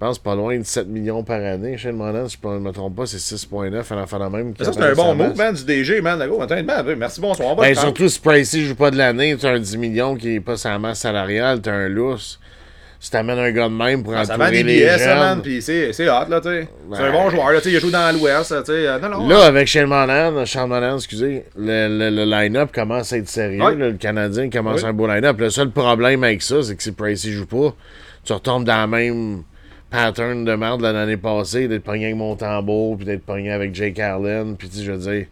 [0.00, 1.76] Je pense pas loin de 7 millions par année.
[1.76, 4.54] Chez Monan, si je ne me trompe pas, c'est 6,9 à la fin de même.
[4.56, 6.24] Ça, c'est un bon move, man, du DG, man.
[6.28, 6.40] Go,
[6.96, 7.56] merci, bonsoir.
[7.56, 10.40] Ben, surtout si Pricey joue pas de l'année, tu as un 10 millions qui est
[10.40, 12.38] pas sa masse salariale, tu as un lousse.
[13.00, 15.42] Si t'amènes un gars de même pour Ah, Ça entourer des les ça, man, jeunes.
[15.42, 16.68] pis c'est c'est hot, là, tu sais.
[16.94, 18.72] C'est un bon joueur, là, tu sais, il a joué dans l'Ouest, tu sais.
[18.88, 19.28] euh, Non, non.
[19.28, 23.58] Là, avec Shane Monahan, excusez, le, le, le line-up commence à être sérieux.
[23.58, 25.38] Là, le Canadien commence un beau line-up.
[25.38, 27.74] Le seul problème avec ça, c'est que si Pricey joue pas,
[28.24, 29.42] tu retombes dans le même
[29.90, 33.98] pattern de merde de l'année passée, d'être pogné avec Montembeau, puis d'être pogné avec Jake
[34.00, 35.26] Allen, puis tu sais, je veux dire,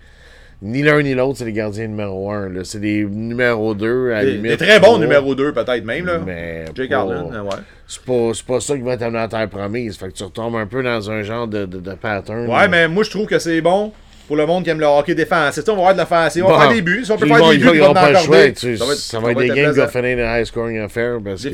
[0.63, 2.51] ni l'un ni l'autre, c'est les gardiens numéro 1.
[2.65, 4.51] C'est des numéro 2 à Des, limite.
[4.53, 6.19] des très bons numéro 2, peut-être même, là.
[6.25, 7.51] Mais Jake pas- Allen, ouais.
[7.87, 9.97] C'est pas, c'est pas ça qui va t'amener à terre promise.
[9.97, 12.47] Fait que tu retombes un peu dans un genre de, de, de pattern.
[12.49, 13.93] Ouais, mais moi, je trouve que c'est bon
[14.27, 15.63] pour le monde qui aime le hockey défensif.
[15.69, 16.45] On va avoir de l'offensive.
[16.45, 16.61] On va Bon.
[16.63, 17.05] faire des buts.
[17.05, 18.51] Si on peut faire des buts, on va en pas le choix.
[18.51, 20.45] tu- Ça va être- Ça va être des être games qui vont finir des high
[20.45, 21.49] scoring affaires parce que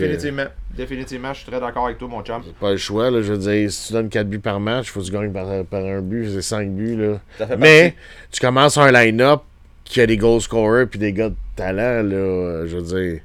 [0.76, 1.32] Définitivement.
[1.32, 2.42] Je suis très d'accord avec toi, mon chum.
[2.60, 3.10] pas le choix.
[3.10, 5.12] Là, je veux dire, si tu donnes 4 buts par match, il faut que tu
[5.12, 6.96] gagnes par, par un but, c'est 5 buts.
[6.96, 7.20] Là.
[7.58, 7.96] Mais partie.
[8.32, 9.42] tu commences un line-up
[9.84, 12.02] qui a des goal scorers puis des gars de talent.
[12.02, 13.20] Là, je veux dire,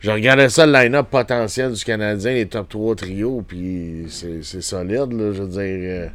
[0.00, 4.62] je regardais ça, le line-up potentiel du Canadien, les top 3 trios, puis c'est c'est
[4.62, 5.12] solide.
[5.12, 6.08] Là, je veux dire, euh,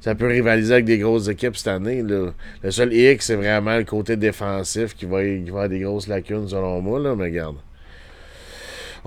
[0.00, 2.02] ça peut rivaliser avec des grosses équipes cette année.
[2.02, 2.32] Là.
[2.62, 6.08] Le seul X, c'est vraiment le côté défensif qui va, qui va avoir des grosses
[6.08, 6.98] lacunes selon moi.
[6.98, 7.56] Là, mais regarde.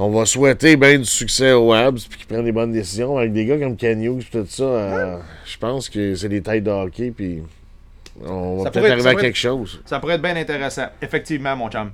[0.04, 3.34] On va souhaiter bien du succès aux Habs puis qu'ils prennent des bonnes décisions avec
[3.34, 4.64] des gars comme Ken Hughes et tout ça.
[4.64, 7.44] euh, je pense que c'est des têtes de hockey puis
[8.26, 9.80] on va peut-être arriver à quelque chose.
[9.86, 10.88] Ça pourrait être bien intéressant.
[11.04, 11.92] Effectivement, mon chum.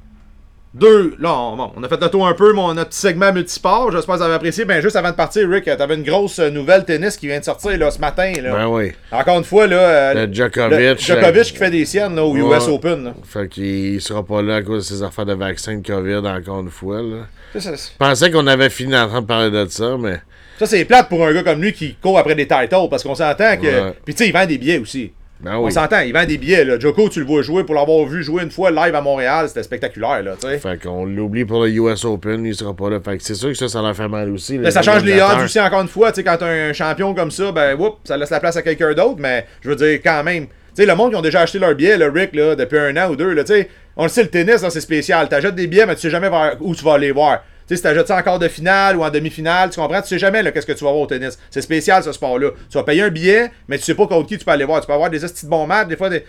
[0.74, 3.34] Deux, là, on, bon, on a fait le tour un peu, mon, notre petit segment
[3.34, 3.92] multisport.
[3.92, 4.64] J'espère que vous avez apprécié.
[4.64, 7.44] Ben, juste avant de partir, Rick, t'avais une grosse euh, nouvelle tennis qui vient de
[7.46, 8.32] sortir là, ce matin.
[8.42, 8.52] Là.
[8.54, 8.92] Ben oui.
[9.12, 10.78] Encore une fois, là, euh, Le Djokovic.
[10.78, 12.58] le- Djokovic qui fait des siennes là, au Ouais.
[12.58, 13.06] US Open.
[13.06, 13.14] là.
[13.24, 16.60] Fait qu'il sera pas là à cause de ses affaires de vaccin de COVID encore
[16.62, 17.02] une fois.
[17.02, 17.28] Là.
[17.56, 17.60] Je
[17.98, 20.20] pensais qu'on avait fini en train de parler de ça, mais
[20.60, 23.16] Ça, c'est plate pour un gars comme lui qui court après des titles parce qu'on
[23.16, 23.66] s'entend que.
[23.66, 23.94] Ouais.
[24.06, 25.12] Puis, tu sais, il vend des billets aussi.
[25.40, 26.66] ben On s'entend, il vend des billets.
[26.66, 26.80] Là.
[26.80, 29.48] Joko, tu le vois jouer pour l'avoir vu jouer une fois live à Montréal.
[29.48, 30.24] C'était spectaculaire.
[30.24, 30.36] Là.
[30.60, 33.00] Fait qu'on l'oublie pour le US Open, il sera pas là.
[33.00, 34.58] Fait que c'est sûr que ça, ça leur fait mal aussi.
[34.58, 36.12] Mais ça change les odds aussi, encore une fois.
[36.12, 38.62] Tu sais, quand t'as un champion comme ça, ben, whoop, ça laisse la place à
[38.64, 39.18] quelqu'un d'autre.
[39.20, 40.48] Mais je veux dire, quand même.
[40.78, 42.96] Tu sais, le monde qui ont déjà acheté leur billet, le Rick, là, depuis un
[42.98, 45.28] an ou deux, là, tu sais, on le sait, le tennis, c'est spécial.
[45.28, 47.40] T'achètes des billets, mais tu sais jamais vers où tu vas aller voir.
[47.68, 50.04] Tu sais, si t'achètes ça en quart de finale ou en demi-finale, tu comprends?
[50.04, 51.40] Tu sais jamais qu'est-ce que tu vas voir au tennis.
[51.50, 52.52] C'est spécial, ce sport-là.
[52.70, 54.80] Tu vas payer un billet, mais tu sais pas contre qui tu peux aller voir.
[54.82, 56.24] Tu peux avoir des de bons matchs, des fois, des,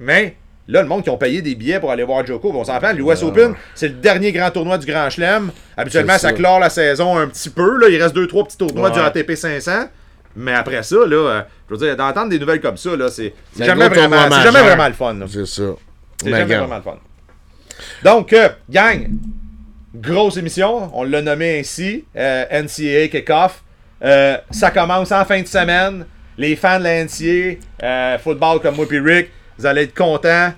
[0.00, 0.34] mais
[0.66, 3.22] là, le monde qui ont payé des billets pour aller voir Joko, on s'entend, l'US
[3.22, 5.52] Open, c'est le dernier grand tournoi du Grand Chelem.
[5.76, 6.32] Habituellement, ça ça.
[6.32, 7.78] clore la saison un petit peu.
[7.78, 7.86] Là.
[7.90, 8.94] Il reste deux, trois petits tournois Ouais.
[8.94, 9.84] du ATP 500.
[10.36, 13.32] Mais après ça, là, euh, je veux dire, d'entendre des nouvelles comme ça, là, c'est
[13.58, 15.16] jamais, vraiment, jamais vraiment le fun.
[15.28, 15.62] C'est ça.
[16.20, 16.98] C'est Mais jamais vraiment le fun.
[18.02, 19.08] Donc, euh, gang,
[19.94, 23.62] grosse émission, on l'a nommé ainsi, euh, NCAA Kickoff.
[24.02, 26.06] Euh, ça commence en fin de semaine.
[26.36, 30.52] Les fans de la NCAA, football comme moi et Rick, vous allez être contents.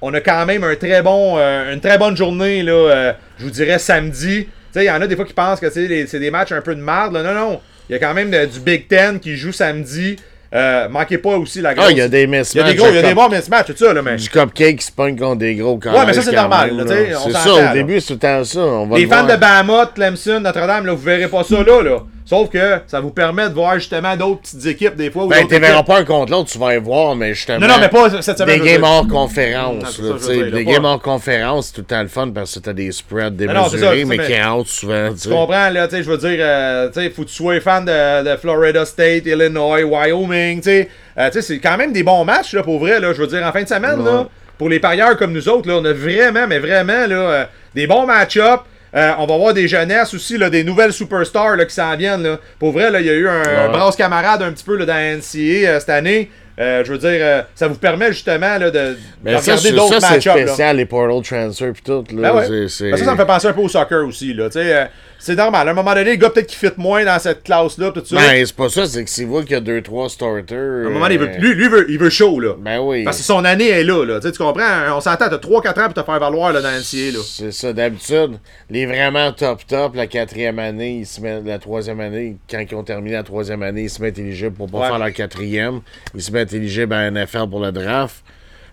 [0.00, 3.78] On a quand même un très bon, une très bonne journée, là, je vous dirais
[3.78, 4.44] samedi.
[4.46, 5.86] Tu sais, il y en a des fois qui pensent que c'est
[6.18, 7.12] des matchs un peu de merde.
[7.12, 7.22] là.
[7.22, 7.60] Non, non.
[7.88, 10.16] Il y a quand même de- du Big Ten qui joue samedi.
[10.54, 11.86] Euh, manquez pas aussi la grosse.
[11.88, 12.64] Ah, il y a des Il y a mismatchs.
[12.70, 14.14] des gros, il y a de des bons mismatchs, tout ça, là, mais.
[14.16, 16.84] Du cupcake qui se pogne contre des gros quand Ouais, mais ça, c'est normal, là,
[16.86, 17.70] C'est ça, là.
[17.70, 18.60] au début, c'est tout le temps ça.
[18.60, 19.36] On va Les le fans voir.
[19.36, 21.98] de Bama, Clemson, Notre-Dame, là, vous verrez pas ça là, là.
[22.26, 25.24] Sauf que ça vous permet de voir justement d'autres petites équipes des fois.
[25.24, 27.58] ou Ben, tu verras pas un contre l'autre, tu vas y voir, mais justement.
[27.58, 28.60] Non, non, mais pas cette semaine.
[28.60, 28.90] Des games dire.
[28.90, 29.98] hors conférence.
[30.00, 32.60] là, ça, dire, des games hors conférence, c'est tout le temps le fun parce que
[32.60, 35.08] t'as des spreads non, c'est ça, démesurés, c'est mais ça, qui mais- rentrent souvent.
[35.22, 37.60] tu comprends, là, tu sais, je veux dire, euh, tu sais, faut que tu sois
[37.60, 40.88] fan de, de Florida State, Illinois, Wyoming, tu sais.
[41.18, 43.26] Euh, tu sais, c'est quand même des bons matchs, là, pour vrai, là, je veux
[43.26, 44.10] dire, en fin de semaine, Ouais.
[44.10, 47.44] là, pour les parieurs comme nous autres, là, on a vraiment, mais vraiment, là, euh,
[47.74, 48.62] des bons match-ups.
[48.94, 52.22] Euh, on va voir des jeunesses aussi, là, des nouvelles superstars là, qui s'en viennent.
[52.22, 52.38] Là.
[52.58, 54.86] Pour vrai, là, il y a eu un, un brasse camarade un petit peu là,
[54.86, 56.30] dans la NCA euh, cette année.
[56.58, 59.62] Euh, je veux dire, euh, ça vous permet justement là, de, de Mais ça, regarder
[59.62, 60.26] c'est- d'autres c'est match-ups.
[60.36, 60.46] là.
[60.46, 62.04] spécial, les portal transfers pis tout.
[62.14, 62.46] Là, Ben ouais.
[62.46, 64.32] c'est- c'est- Ben ça, ça me fait penser un peu au soccer aussi.
[64.34, 64.48] Là.
[64.54, 64.84] Euh,
[65.18, 65.66] c'est normal.
[65.66, 68.16] À un moment donné, le gars peut-être qui fit moins dans cette classe-là, tout ça.
[68.16, 70.56] Ben, c'est pas ça, c'est que s'il voit qu'il y a 2-3 starters.
[70.84, 72.38] à un moment donné, il veut, lui, lui veut, il veut chaud.
[72.38, 72.54] Là.
[72.58, 73.02] Ben oui.
[73.04, 74.04] Parce que son année est là.
[74.04, 74.20] là.
[74.20, 74.62] Tu comprends?
[74.96, 77.18] On s'entend, t'as 3-4 ans pour te faire valoir là, dans la NCA.
[77.24, 78.38] C'est ça, d'habitude,
[78.70, 82.74] les vraiment top top, la quatrième année, ils se mettent, la troisième année, quand ils
[82.76, 84.86] ont terminé la troisième année, ils se mettent éligibles pour pas Ouais.
[84.88, 85.80] faire leur quatrième.
[86.14, 88.24] Ils se mettent éligibles à NFL pour le draft.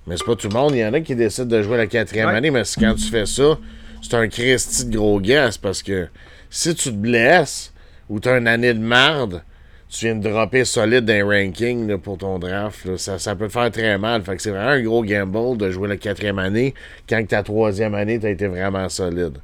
[0.07, 0.71] Mais c'est pas tout le monde.
[0.73, 2.35] Il y en a qui décident de jouer la quatrième Ouais.
[2.35, 3.57] année, mais quand tu fais ça,
[4.01, 6.07] c'est un Christy de gros gaz parce que
[6.49, 7.71] si tu te blesses
[8.09, 9.43] ou tu as une année de marde,
[9.89, 12.85] tu viens de dropper solide rankings là, pour ton draft.
[12.85, 12.97] là.
[12.97, 14.23] Ça, ça peut te faire très mal.
[14.23, 16.73] Fait que c'est vraiment un gros gamble de jouer la quatrième année
[17.07, 19.37] quand ta troisième année, tu été vraiment solide.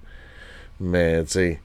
[0.79, 1.59] Mais, tu sais,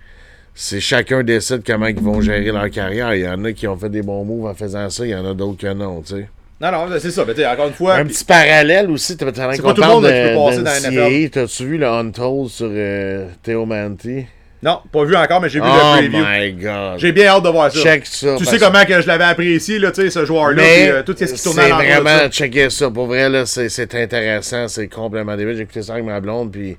[0.54, 3.14] c'est chacun décide comment ils vont gérer leur carrière.
[3.14, 5.14] Il y en a qui ont fait des bons moves en faisant ça, il y
[5.14, 6.28] en a d'autres que non, tu sais.
[6.62, 7.24] Non, non, c'est ça.
[7.26, 7.96] Mais tu encore une fois.
[7.96, 11.22] Un petit parallèle aussi, C'est qu'on pas tout le monde, de, qui peut passer dans
[11.22, 14.26] la T'as-tu vu le Untold sur euh, Theo Manti?
[14.62, 16.24] Non, pas vu encore, mais j'ai vu Oh le preview.
[16.24, 16.98] my god.
[17.00, 17.80] J'ai bien hâte de voir ça.
[17.80, 18.36] Check ça.
[18.38, 21.24] Tu sais comment que je l'avais apprécié, là, tu sais, ce joueur-là, euh, tout ce
[21.24, 22.88] qui tournait c'est à de vraiment checker ça.
[22.88, 24.68] Pour vrai, là, c'est, c'est intéressant.
[24.68, 25.56] C'est complètement débile.
[25.56, 26.76] J'ai écouté ça avec ma blonde, puis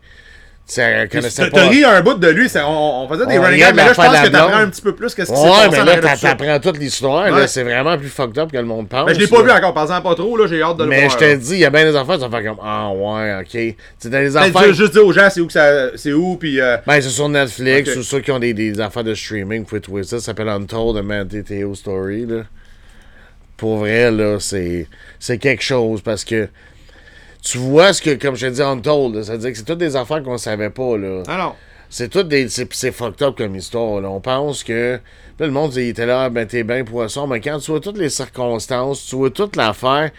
[0.66, 1.60] tu Puis connaissait pas.
[1.60, 3.84] t'as ri un bout de lui, c'est- on, on faisait des On running gags, mais
[3.84, 5.80] là, je pense que t'apprends un petit peu plus qu'est-ce qui s'est Ouais, passé mais
[5.82, 6.30] en là, ça.
[6.30, 7.26] t'apprends toute l'histoire.
[7.26, 7.32] Ouais.
[7.42, 7.48] là.
[7.48, 9.06] C'est vraiment plus fucked up que le monde pense.
[9.06, 9.44] Mais je l'ai pas là.
[9.44, 11.12] vu encore, par exemple, pas trop, là, j'ai hâte de le Mais voir.
[11.12, 13.48] je te dis, il y a bien des affaires, ça fait comme Ah ouais, ok.
[13.50, 14.64] Tu sais, dans les Peut-être affaires.
[14.70, 17.10] juste- juste dire aux gens c'est où que ça c'est où puis euh, Ben, c'est
[17.10, 20.20] sur Netflix ou ceux qui ont des, des affaires de streaming, vous pouvez trouver ça.
[20.20, 22.26] Ça s'appelle Untold, a Mandy Theo Story.
[22.26, 22.44] Là.
[23.58, 24.88] Pour vrai, là, c'est,
[25.20, 26.48] c'est quelque chose parce que
[27.44, 29.66] tu vois ce que, comme je te dis, Untold, là, ça veut dire que c'est
[29.66, 30.98] toutes des affaires qu'on savait pas.
[30.98, 31.24] Là.
[31.28, 31.54] Ah non.
[31.90, 32.48] C'est tout des.
[32.50, 34.02] C'est, c'est fucked up comme histoire.
[34.02, 34.10] Là.
[34.10, 35.00] On pense que.
[35.40, 37.98] Là, le monde il était là, ben t'es bien poisson, mais quand tu vois toutes
[37.98, 40.12] les circonstances, tu vois toute l'affaire,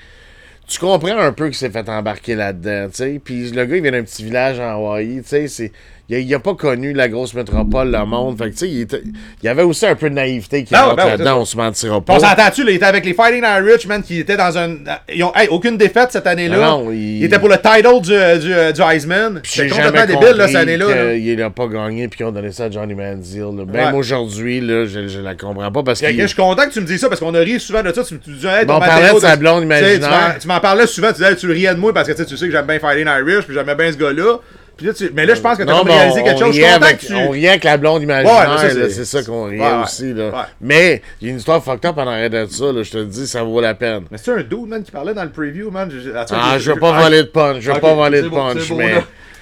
[0.66, 3.20] tu comprends un peu qu'il s'est fait embarquer là-dedans, tu sais.
[3.24, 5.72] Puis le gars, il vient d'un petit village en Hawaï, tu sais, c'est...
[6.10, 8.36] Il a, il a pas connu la grosse métropole, le monde.
[8.36, 9.02] Fait que, tu sais, il, était-
[9.42, 11.44] il y avait aussi un peu de naïveté qui ouais, rentre ben là-dedans, c'est on
[11.46, 12.28] se mentira Puis On pas.
[12.28, 14.76] s'entend-tu, là, il était avec les Fighting Irish, man, qui étaient dans un.
[15.14, 16.58] Ils ont hey, aucune défaite cette année-là.
[16.58, 17.24] Non, il- il...
[17.24, 20.86] était pour le title du, du, du C'était jamais complètement débile, là, cette année-là.
[21.06, 21.14] là.
[21.18, 23.44] qu'il a pas gagné puis qu'ils ont donné ça à Johnny Manziel.
[23.56, 23.64] là.
[23.66, 23.98] Même Ouais.
[23.98, 26.06] aujourd'hui, là, je, je la comprends pas parce que.
[26.12, 28.04] Je suis content que tu me dises ça parce qu'on a ri souvent de ça.
[28.04, 30.10] Tu me disais, hey, Bon, on parlait de sa de- blonde imaginaire.
[30.10, 32.26] m'en- Tu m'en parlais souvent, tu disais, tu riais de moi parce que tu sais,
[32.26, 34.36] tu sais que j'aime bien Fighting Irish, puis j'aimais bien ce gars-là.
[34.76, 36.58] Puis là, tu- Mais là, je pense que tu as Non, réalisé quelque chose.
[36.64, 37.14] Avec, que tu.
[37.14, 40.12] on riait avec la blonde imaginaire, Ouais, c'est- ça qu'on riait Ouais, aussi.
[40.12, 40.30] Là.
[40.30, 40.37] Ouais.
[40.60, 42.98] Mais il y a une histoire fucked up en arrière de ça, là, je te
[42.98, 44.04] le dis, ça vaut la peine.
[44.10, 45.88] Mais c'est un dude, man, qui parlait dans le preview, man.
[45.90, 48.22] Je- Ah, je- je veux pas ah, voler de punch, je veux Ok, pas voler
[48.22, 48.94] de punch, mais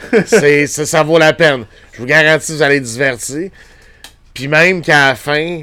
[0.27, 1.65] c'est, ça, ça vaut la peine.
[1.95, 3.51] Je vous garantis, vous allez être divertis.
[4.35, 5.63] Puis même qu'à la fin,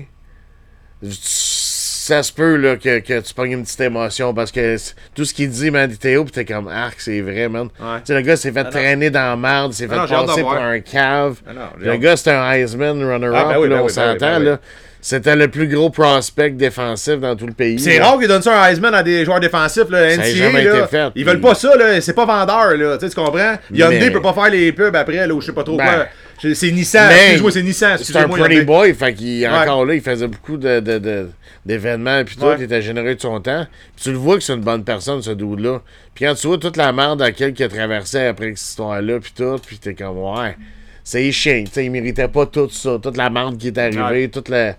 [2.09, 5.25] ça se peut là, que, que tu pognes une petite émotion parce que c'est- tout
[5.25, 7.69] ce qu'il dit, man, Théo, pis t'es comme arc, c'est vrai, man.
[7.79, 7.97] Ouais.
[7.99, 8.69] Tu sais, le gars s'est fait non.
[8.69, 11.35] traîner dans la merde, s'est Ah fait non, passer pour un cave.
[11.47, 14.13] Ah non, le gars, c'était un Heisman runner-up, Ah, ben oui, ben on oui, ben
[14.13, 14.57] s'entend, ben oui.
[15.01, 17.79] C'était le plus gros prospect défensif dans tout le pays.
[17.79, 20.35] C'est rare qu'ils donnent ça un Heisman à des joueurs défensifs, là, Ça a NCAA,
[20.35, 20.77] jamais là.
[20.79, 22.01] été fait, Ils veulent pas ça, là.
[22.01, 22.97] C'est pas vendeur, là.
[22.97, 23.53] Tu comprends?
[23.73, 25.85] Hyundai Mais- peut pas faire les pubs après, là, ou je sais pas trop Ben.
[25.85, 26.07] quoi.
[26.41, 29.47] C'est c'est Nissan, Mais excuse-moi, c'est Nissan, C'est un pretty boy, fait qu'il Ouais.
[29.47, 31.29] encore là, il faisait beaucoup de, de- de-
[31.65, 32.55] d'événements puis tout, Ouais.
[32.57, 33.65] il était généreux de son temps.
[33.95, 35.81] Puis tu le vois que c'est une bonne personne, ce dude-là.
[36.15, 39.19] Puis quand tu vois toute la merde à laquelle il a traversé après cette histoire-là,
[39.19, 40.55] puis tout, puis t'es comme, ouais,
[41.03, 44.01] c'est chiant, tu sais, il méritait pas tout ça, toute la merde qui est arrivée,
[44.23, 44.27] Ouais.
[44.29, 44.75] toute la...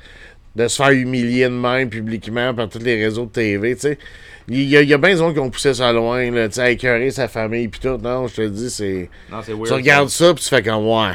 [0.57, 3.99] de se faire humilier de même publiquement par tous les réseaux de TV, tu sais.
[4.49, 6.49] Il y, a, il y a bien des gens qui ont poussé ça loin, là,
[6.49, 7.99] tu sais, à écœurer sa famille, puis tout.
[7.99, 9.09] Non, je te le dis, c'est...
[9.31, 9.67] Non, c'est weird.
[9.69, 11.13] Tu regardes ça, puis tu fais comme, ouais,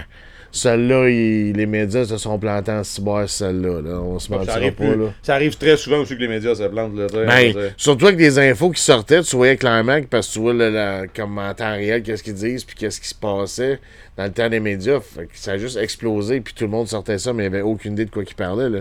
[0.56, 3.82] celle-là, les médias se sont plantés en cyber, celle-là.
[3.82, 4.00] Là.
[4.02, 5.14] On se Ça mentira arrive, pas, plus- là.
[5.22, 7.08] ça arrive très souvent aussi que les médias se plantent, là.
[7.26, 10.54] Ben, surtout avec des infos qui sortaient, tu voyais clairement que parce que tu vois
[10.54, 13.80] le, la- comme en temps réel qu'est-ce qu'ils disent puis qu'est-ce qui se passait
[14.18, 15.00] dans le temps des médias.
[15.02, 17.56] Fait que ça a juste explosé puis tout le monde sortait ça, mais il n'y
[17.56, 18.70] avait aucune idée de quoi qu'ils parlaient.
[18.70, 18.80] Là.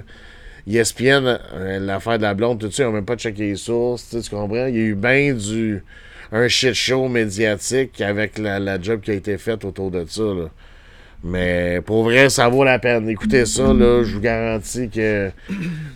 [0.67, 4.09] ESPN, euh, l'affaire de la blonde, tout ça, ils n'ont même pas checké les sources,
[4.23, 4.67] tu comprends?
[4.67, 5.83] Il y a eu bien du
[6.33, 10.23] un shit show médiatique avec la, la job qui a été faite autour de ça.
[10.23, 10.49] Là.
[11.27, 13.09] Mais pour vrai, ça vaut la peine.
[13.09, 15.31] Écoutez ça, là, je vous garantis que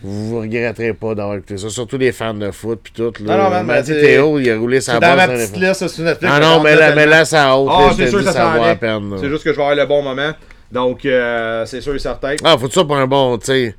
[0.03, 1.69] vous vous regretterez pas d'avoir écouté ça.
[1.69, 3.13] Surtout les fans de foot puis tout.
[3.25, 3.37] Là.
[3.37, 5.17] Non, non, mais Théo, il a roulé sa dans base.
[5.19, 6.33] ma dans les- petite liste, ça, sur Netflix.
[6.35, 7.69] Ah non, mais là, mais là, ça haute.
[7.71, 9.13] Ah, c'est sûr que ça vaut la peine.
[9.21, 10.33] C'est juste que je vais avoir le bon moment.
[10.73, 12.35] Donc, euh, c'est sûr et certain.
[12.43, 13.75] Ah, faut ça pour un bon, tu sais,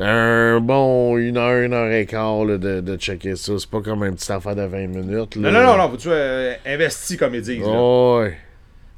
[0.00, 3.52] un bon une heure, une heure et quart là, de, de checker ça.
[3.58, 5.34] C'est pas comme une petite affaire de 20 minutes.
[5.36, 5.60] Non, là.
[5.64, 7.60] non, non, non, faut-tu euh, investi, comme ils disent.
[7.60, 7.66] là.
[7.68, 8.36] Oh, ouais.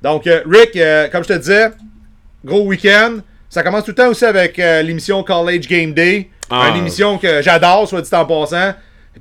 [0.02, 1.70] Donc, euh, Rick, euh, comme je te disais,
[2.44, 3.18] gros week-end.
[3.48, 6.30] Ça commence tout le temps aussi avec euh, l'émission College Game Day.
[6.48, 6.68] Ah.
[6.70, 8.74] Une émission que j'adore, soit dit en passant.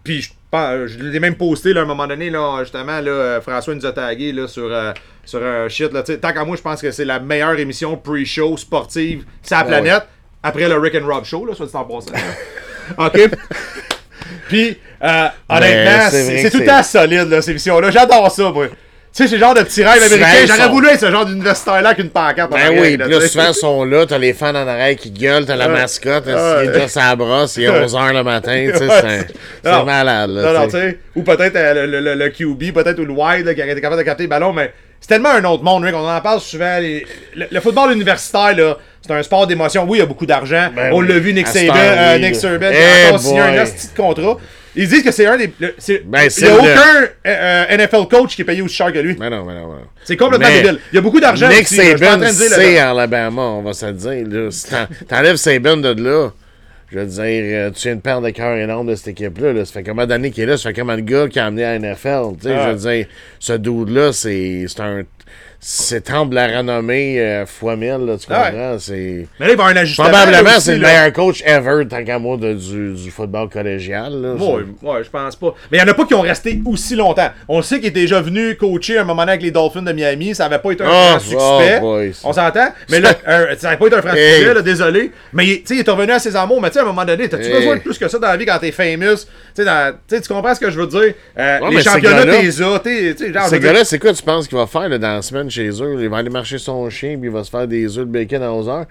[0.03, 3.85] Puis, je, l'ai même posté là, à un moment donné, là, justement, là, François nous
[3.85, 4.93] a tagué là, sur, euh,
[5.25, 5.91] sur un shit.
[5.91, 9.63] Là, tant qu'à moi, je pense que c'est la meilleure émission pre-show sportive sur la
[9.63, 10.03] Ouais, planète.
[10.41, 12.13] Après le Rick and Rob Show, là, soit dit en passant.
[12.97, 13.29] OK?
[14.47, 17.91] Puis, euh, honnêtement, c'est tout le temps solide, là, ces émissions-là.
[17.91, 18.67] J'adore ça, moi.
[19.11, 20.27] Tu sais, c'est le genre de petit rêve américain.
[20.47, 22.53] J'aurais sont- voulu être ce genre d'universitaire-là avec une pancarte.
[22.53, 25.45] en Ben oui, là, souvent, ils sont là, t'as les fans en arrière qui gueulent,
[25.45, 26.65] t'as la mascotte, il Ouais.
[26.65, 28.87] est déjà sa brosse, il est 11h le matin, tu sais,
[29.63, 30.89] c'est malade, là, Non, non, tu tu sais.
[30.91, 30.99] sais.
[31.15, 33.81] Ou peut-être euh, le, le- le QB, peut-être ou le wide là, qui aurait été
[33.81, 35.95] capable de capter le ballon, mais c'est tellement un autre monde, Rick.
[35.95, 36.77] On en parle souvent.
[36.79, 39.85] les- le, le football universitaire, là, c'est un sport d'émotion.
[39.87, 40.69] Oui, il y a beaucoup d'argent.
[40.75, 41.07] Ben On oui.
[41.07, 42.35] l'a vu, Nick Saban, euh, Nick.
[42.35, 44.37] Saban, Eh qui a encore signé un de contrat.
[44.81, 45.51] Ils disent que c'est un des.
[45.59, 45.73] le-
[46.05, 46.67] Ben, il n'y a aucun
[47.03, 49.15] euh, euh, NFL coach qui est payé aussi cher que lui.
[49.19, 49.87] Mais non, mais non, mais non.
[50.03, 50.79] C'est complètement Mais débile.
[50.91, 51.49] Il y a beaucoup d'argent.
[51.49, 51.67] Nick.
[51.69, 54.53] Je Saban, de c'est Alabama, on va se le dire.
[54.53, 56.29] Si t'en- t'enlèves Saban de là,
[56.91, 59.53] je veux dire, euh, tu viens de perdre le cœur énorme de cette équipe-là.
[59.53, 59.65] là.
[59.65, 60.57] Ça fait combien d'années qu'il est là?
[60.57, 62.35] Ça fait combien de gars qui a amené à la NFL?
[62.41, 62.65] Sais, Ah.
[62.65, 63.05] Je veux dire,
[63.39, 65.03] ce dude-là, c'est c'est un.
[65.61, 68.43] De la renommée euh, fois mille, là, tu comprends?
[68.51, 68.75] Ouais.
[68.79, 69.27] C'est...
[69.39, 70.07] Mais là, il va y avoir un ajustement.
[70.09, 70.87] Probablement, là, c'est le là.
[70.87, 74.13] meilleur coach ever, tant qu'à moi, de- du, du football collégial.
[74.21, 75.53] Là, Ouais, ouais, je pense pas.
[75.71, 77.29] Mais il y en a pas qui ont resté aussi longtemps.
[77.49, 80.33] On sait qu'il est déjà venu coacher un moment donné avec les Dolphins de Miami.
[80.33, 81.77] Ça avait pas été un Oh, grand succès.
[81.77, 82.13] oh, boy.
[82.23, 82.67] on s'entend?
[82.89, 85.11] Mais là, un- ça avait pas été un franc succès, là, désolé.
[85.33, 86.61] Mais il- tu sais, il est revenu à ses amours.
[86.61, 87.51] Mais tu sais, à un moment donné, t'as-tu Hey.
[87.53, 89.15] besoin de plus que ça dans la vie quand t'es famous?
[89.17, 91.13] Tu sais, dans- tu comprends ce que je veux dire?
[91.37, 92.29] Euh, Ouais, les championnats, t'es
[92.63, 92.79] as.
[92.79, 94.97] t'es- tu sais, genre, je Ces gars-là, c'est quoi tu penses qu'il va faire là,
[94.97, 95.97] dans la semaine chez eux?
[96.01, 98.41] Il va aller marcher son chien puis il va se faire des œufs de bacon
[98.41, 98.85] à 11 heures.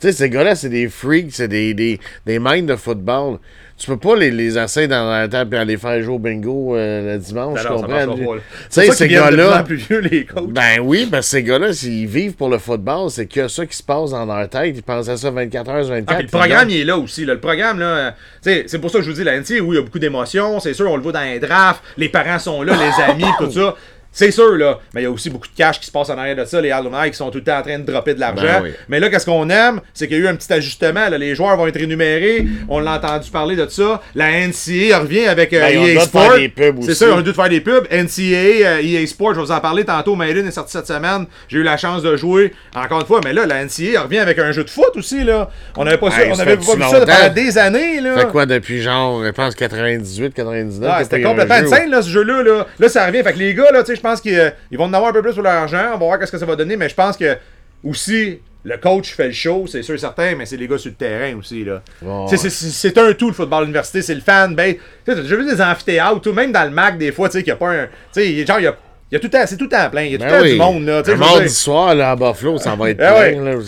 [0.00, 3.38] Tu sais, ces gars-là, c'est des freaks, c'est des, des, des minds de football.
[3.78, 7.14] Tu peux pas les, les dans la table et aller faire jouer au bingo euh,
[7.14, 8.12] le dimanche, tu comprends?
[8.16, 8.24] Tu
[8.70, 9.62] sais, ces gars-là...
[9.62, 10.50] plus vieux, les coachs.
[10.50, 13.76] Ben oui, parce que ces gars-là, s'ils vivent pour le football, c'est que ça qui
[13.76, 14.74] se passe dans leur tête.
[14.76, 16.16] Ils pensent à ça 24 heures sur 24.
[16.18, 17.24] Ah, le programme, il est là aussi.
[17.24, 17.34] là.
[17.34, 19.78] Le programme, là, c'est pour ça que je vous dis, la NCA, oui, il y
[19.78, 20.58] a beaucoup d'émotions.
[20.58, 21.82] C'est sûr, on le voit dans les drafts.
[21.96, 23.76] Les parents sont là, les amis, tout ça.
[24.12, 24.80] C'est sûr, là.
[24.94, 26.60] Mais il y a aussi beaucoup de cash qui se passe en arrière de ça.
[26.60, 28.42] Les alumni qui sont tout le temps en train de dropper de l'argent.
[28.42, 28.70] Ben oui.
[28.88, 29.80] Mais là, qu'est-ce qu'on aime?
[29.94, 31.08] C'est qu'il y a eu un petit ajustement.
[31.08, 31.18] Là.
[31.18, 32.46] Les joueurs vont être énumérés.
[32.68, 34.02] On l'a entendu parler de ça.
[34.14, 37.60] La NCA revient avec euh, Ben, EA pubs C'est ça, on a dû faire des
[37.60, 37.86] pubs.
[37.92, 40.16] NCA, euh, EA Sport, je vais vous en parler tantôt.
[40.16, 41.26] Maiden est sorti cette semaine.
[41.48, 43.20] J'ai eu la chance de jouer encore une fois.
[43.24, 45.22] Mais là, la NCA revient avec un jeu de foot aussi.
[45.22, 45.50] Là.
[45.76, 48.00] On n'avait pas, ça, on avait pas vu ça pendant des années.
[48.00, 48.18] Là.
[48.18, 50.90] Fait quoi depuis genre, je pense, 98, 99?
[50.92, 52.42] Ah, c'était complètement insane là, ce jeu-là.
[52.42, 52.66] Là.
[52.78, 53.22] là, ça revient.
[53.22, 55.12] Fait que les gars, là, tu sais, je pense qu'ils euh, vont en avoir un
[55.12, 55.82] peu plus pour leur argent.
[55.88, 56.76] On va voir qu'est-ce que ça va donner.
[56.76, 57.36] Mais je pense que
[57.84, 60.90] aussi, le coach fait le show, c'est sûr et certain, mais c'est les gars sur
[60.90, 61.64] le terrain aussi.
[61.64, 61.82] là.
[62.28, 64.02] C'est un tout le football université.
[64.02, 64.54] C'est le fan.
[64.54, 64.74] Ben,
[65.06, 67.56] déjà vu des amphithéâtres, même dans le MAC, des fois, tu sais, qu'il n'y a
[67.56, 67.86] pas un.
[68.12, 68.76] Tu sais, genre, il y a,
[69.10, 70.02] il y a tout le temps, c'est tout le temps plein.
[70.02, 70.52] Il y a tout le Ben temps oui.
[70.52, 70.84] du monde.
[70.84, 73.60] Là, veux mardi soir, là, à Buffalo, ça va être Ah plein.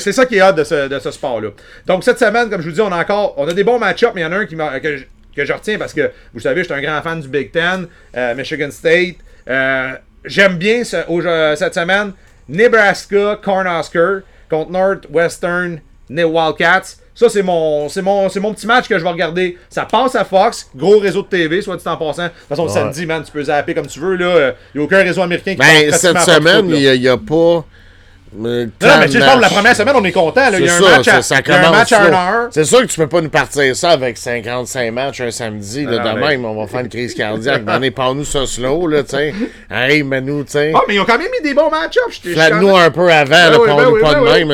[0.00, 1.50] C'est- ça qui est hâte de ce, de ce sport-là.
[1.86, 4.12] Donc, cette semaine, comme je vous dis, on a encore on a des bons match-ups,
[4.14, 5.04] mais il y en a un qui m'a- que, je,
[5.36, 7.86] que je retiens parce que, vous savez, je suis un grand fan du Big Ten,
[8.16, 9.16] euh, Michigan State.
[9.48, 9.92] Euh,
[10.24, 12.12] J'aime bien ce- au- euh, cette semaine
[12.48, 14.18] Nebraska, Cornhusker
[14.50, 15.80] contre Northwestern,
[16.10, 16.96] les Wildcats.
[17.14, 19.56] Ça, c'est mon, c'est mon, c'est mon petit match que je vais regarder.
[19.70, 22.24] Ça passe à Fox, gros réseau de TV, soit dit en passant.
[22.24, 22.74] De toute façon, le Ouais.
[22.74, 24.14] samedi, man, tu peux zapper comme tu veux.
[24.14, 24.18] Il
[24.74, 27.64] n'y a aucun réseau américain qui Ben, cette semaine, il n'y a, pas.
[28.36, 28.48] Non,
[29.00, 30.50] mais tu sais, je la première semaine, on est content.
[30.50, 30.58] là.
[30.58, 32.20] Il y a un ça, match à, ça, ça un commence match à là.
[32.20, 32.48] 1 heure.
[32.50, 35.84] C'est sûr que tu peux pas nous partir ça avec 55 matchs un samedi.
[35.84, 37.62] Là, Non, non, de mais- même, on va faire une crise cardiaque.
[37.66, 39.34] On est pas nous ça slow, là, tu sais.
[39.70, 40.72] Arrive-nous, tu sais.
[40.74, 42.20] Ah, mais ils ont quand même mis des bons match-ups.
[42.32, 44.44] Flatte-nous un peu avant, Ben là, oui, pas ben nous oui, pas ben de oui.
[44.44, 44.50] même.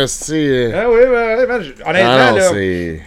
[0.74, 2.98] Ah oui, je- honnêtement, Ah non, là.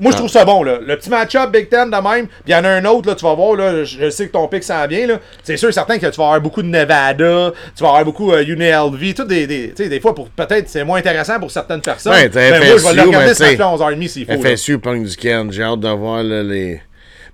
[0.00, 0.62] Moi je trouve ça bon.
[0.62, 0.78] Là.
[0.84, 3.14] Le petit match-up Big Ten de même, puis il y en a un autre, là,
[3.14, 5.06] tu vas voir, là, je, je sais que ton pic s'en vient.
[5.06, 5.20] là.
[5.42, 8.32] C'est sûr et certain que tu vas avoir beaucoup de Nevada, tu vas avoir beaucoup
[8.32, 11.50] euh, UNLV, tout des, des, tu sais, des fois, pour peut-être c'est moins intéressant pour
[11.50, 12.12] certaines personnes.
[12.12, 14.42] Ouais, t'as mais moi, je vais FSU, le regarder ce match-là à 11h30 s'il faut.
[14.42, 15.52] FSU pogne du Ken.
[15.52, 16.80] J'ai hâte de voir là, les.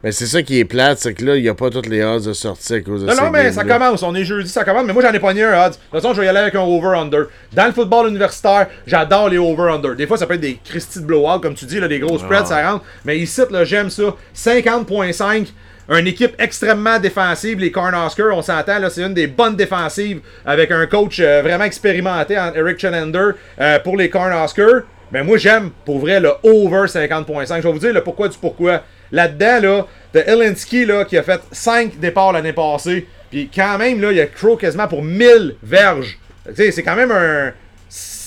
[0.07, 2.01] Mais c'est ça qui est plate, c'est que là, il n'y a pas toutes les
[2.05, 4.05] odds de sortie à cause de Non, non, mais ça commence.
[4.05, 4.85] On est jeudi, ça commence.
[4.87, 5.71] Mais moi, j'en ai pogné un odds.
[5.73, 7.25] De toute façon, je vais y aller avec un over-under.
[7.53, 9.97] Dans le football universitaire, j'adore les over-under.
[9.97, 12.21] Des fois, ça peut être des Christy de blowout, comme tu dis, là, des gros
[12.21, 12.47] spreads, Ah.
[12.47, 12.85] ça rentre.
[13.05, 14.15] Mais ici, là, j'aime ça.
[14.33, 15.49] 50.5.
[15.89, 20.71] Une équipe extrêmement défensive, les Cornhuskers, on s'entend, là, c'est une des bonnes défensives avec
[20.71, 24.83] un coach euh, vraiment expérimenté, en Eric Chenender, euh, pour les Cornhuskers.
[25.11, 27.57] Mais moi, j'aime, pour vrai, le over 50.5.
[27.57, 28.83] Je vais vous dire le pourquoi du pourquoi.
[29.13, 33.07] Là-dedans, là, t'as Elinski, là, qui a fait 5 départs l'année passée.
[33.31, 36.19] Puis quand même, là, il a Crow quasiment pour 1000 verges.
[36.49, 37.53] Tu sais, c'est quand même un...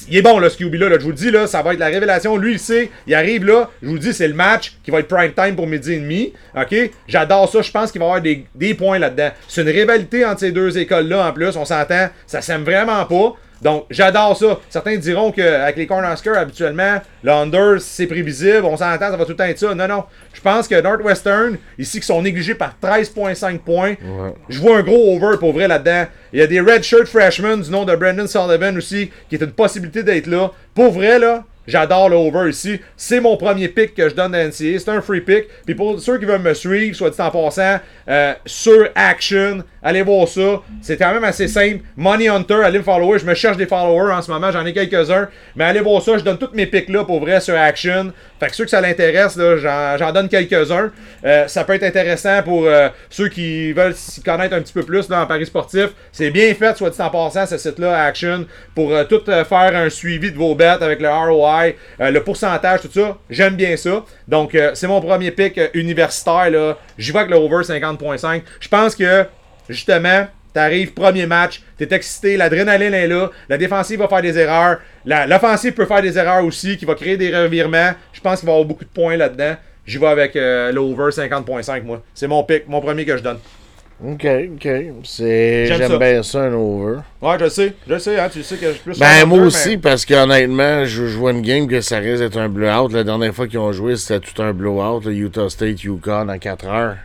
[0.08, 1.74] Il est bon, là, ce QB là, là, je vous le dis, là, ça va
[1.74, 2.36] être la révélation.
[2.36, 5.00] Lui, il sait, il arrive là, je vous le dis, c'est le match qui va
[5.00, 6.34] être prime time pour midi et demi.
[6.56, 6.76] OK?
[7.08, 9.30] J'adore ça, je pense qu'il va y avoir des, des points là-dedans.
[9.48, 13.36] C'est une rivalité entre ces deux écoles-là en plus, on s'entend, ça s'aime vraiment pas.
[13.62, 14.60] Donc, j'adore ça.
[14.70, 19.32] Certains diront qu'avec les Cornhuskers, habituellement, le under, c'est prévisible, on s'entend, ça va tout
[19.32, 19.76] le temps être ça.
[19.76, 20.04] Non, non.
[20.34, 23.96] Je pense que Northwestern, ici, qui sont négligés par 13,5 points,
[24.48, 26.06] je vois un gros over pour vrai là-dedans.
[26.32, 29.52] Il y a des redshirt freshmen du nom de Brandon Sullivan aussi, qui est une
[29.52, 30.52] possibilité d'être là.
[30.74, 32.80] Pour vrai, là, J'adore le over ici.
[32.98, 34.80] C'est mon premier pick que je donne à NCA.
[34.80, 35.46] C'est un free pick.
[35.66, 40.02] Puis pour ceux qui veulent me suivre, soit dit en passant, euh, sur Action, allez
[40.02, 40.62] voir ça.
[40.82, 41.84] C'est quand même assez simple.
[41.96, 43.20] Money Hunter, allez me follower.
[43.20, 44.52] Je me cherche des followers en ce moment.
[44.52, 45.28] J'en ai quelques-uns.
[45.56, 46.18] Mais allez voir ça.
[46.18, 48.12] Je donne tous mes picks là pour vrai sur Action.
[48.40, 50.92] Fait que ceux que ça l'intéresse, j'en, donne quelques-uns.
[51.26, 54.84] Euh, ça peut être intéressant pour euh, ceux qui veulent s'y connaître un petit peu
[54.84, 55.90] plus là, en paris sportif.
[56.12, 59.90] C'est bien fait, soit dit en passant, ce site-là, Action, pour euh, tout faire un
[59.90, 63.18] suivi de vos bêtes avec le ROI, le pourcentage, tout ça.
[63.30, 64.04] J'aime bien ça.
[64.28, 66.76] Donc, c'est mon premier euh, universitaire.
[66.98, 68.42] J'y vais avec le over 50.5.
[68.60, 69.26] Je pense que,
[69.70, 74.80] justement, T'arrives, premier match, t'es excité, l'adrénaline est là, la défensive va faire des erreurs,
[75.06, 77.92] l'offensive peut faire des erreurs aussi, qui va créer des revirements.
[78.12, 79.56] Je pense qu'il va y avoir beaucoup de points là-dedans.
[79.86, 82.02] J'y vais avec euh, l'over 50.5, moi.
[82.16, 83.38] C'est mon pick, mon premier que je donne.
[84.04, 84.68] Ok, ok.
[85.04, 85.66] C'est...
[85.66, 87.00] J'aime bien ça, un over.
[87.22, 87.74] Ouais, je sais.
[87.88, 88.30] Je sais, hein.
[88.32, 89.00] Tu sais que je suis plus.
[89.00, 92.38] Ben, moi aussi, mais- parce qu'honnêtement, je je vois une game que ça risque d'être
[92.38, 92.90] un blowout.
[92.94, 95.02] La dernière fois qu'ils ont joué, c'était tout un blowout.
[95.06, 96.98] le Utah State, Yukon à 4 heures.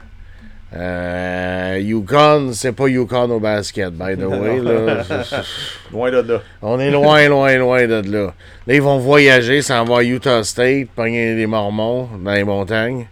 [0.77, 4.61] Euh, Yukon, c'est pas Yukon au basket, by the way.
[4.61, 5.05] Là.
[5.93, 6.43] Loin de là.
[6.63, 8.35] On est loin, loin, loin de là.
[8.67, 13.07] Là, ils vont voyager, s'en va à Utah State, pogner les Mormons dans les montagnes.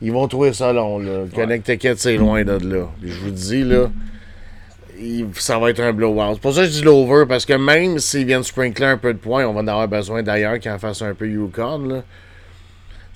[0.00, 1.24] Ils vont trouver ça long, là.
[1.24, 2.86] Le Connecticut, c'est loin de là.
[3.02, 3.88] Je vous dis, là,
[5.34, 6.34] ça va être un blowout.
[6.34, 9.12] C'est pour ça que je dis l'over, parce que même s'ils viennent sprinkler un peu
[9.12, 12.02] de points, on va en avoir besoin d'ailleurs qu'ils en fassent un peu Yukon, là.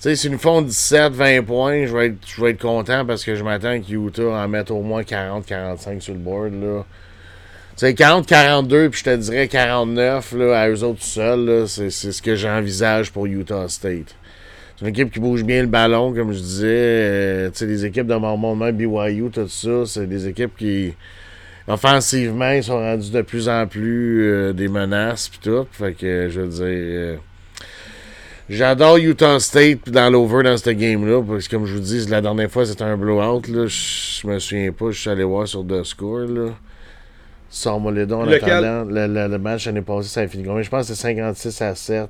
[0.01, 3.43] Sais, s'ils nous font 17, 20 points, je vais être, être content parce que je
[3.43, 6.83] m'attends que Utah en mette au moins 40, 45 sur le board, là.
[7.77, 11.67] Tu sais, 40, 42, puis je te dirais 49, là, à eux autres seuls, là,
[11.67, 14.15] c'est, c'est ce que j'envisage pour Utah State.
[14.75, 16.67] C'est une équipe qui bouge bien le ballon, comme je disais.
[16.67, 20.95] Euh, tu sais, les équipes de Mormon, même BYU, tout ça, c'est des équipes qui,
[21.67, 25.67] offensivement, ils sont rendus de plus en plus euh, des menaces, puis tout.
[25.71, 26.65] Fait que, je veux dire...
[26.65, 27.17] euh,
[28.51, 32.19] J'adore Utah State dans l'over dans cette game-là, parce que comme je vous dis, la
[32.19, 33.47] dernière fois c'était un blowout.
[33.47, 33.65] Là.
[33.67, 36.27] Je me souviens pas, je suis allé voir sur The Score.
[36.27, 36.49] Là.
[37.49, 38.83] Sors-moi les dons en attendant.
[38.83, 40.61] Le, le- le match l'année passée, ça a fini combien?
[40.63, 42.09] Je pense que c'est 56 à 7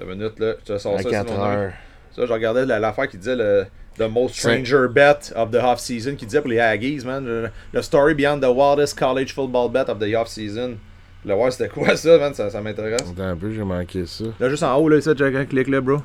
[0.00, 0.54] Deux minutes, là.
[0.66, 1.08] Je te sors à ça.
[1.10, 1.72] 4 sinon, heures.
[2.14, 3.66] Ça, je regardais la- l'affaire qui disait le
[3.96, 7.24] The Most Stranger Bet of the Off-Season, qui disait pour les Aggies, man.
[7.24, 10.78] Le, le story beyond the wildest college football bet of the off-season.
[11.26, 12.32] Le voir, c'était quoi ça, man?
[12.34, 13.00] Ça, ça m'intéresse.
[13.02, 14.24] Attends un peu, j'ai manqué ça.
[14.38, 15.98] Là, juste en haut, là, ça, check, clique là, bro.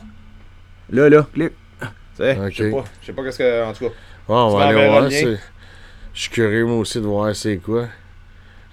[0.90, 1.54] Là, là, clique.
[1.80, 2.84] Tu sais, je sais pas.
[3.02, 3.64] Je sais pas qu'est-ce que.
[3.64, 3.92] En tout cas.
[3.92, 3.92] Ouais,
[4.28, 5.10] on va aller voir.
[5.10, 7.86] Je suis curieux, moi aussi, de voir c'est quoi.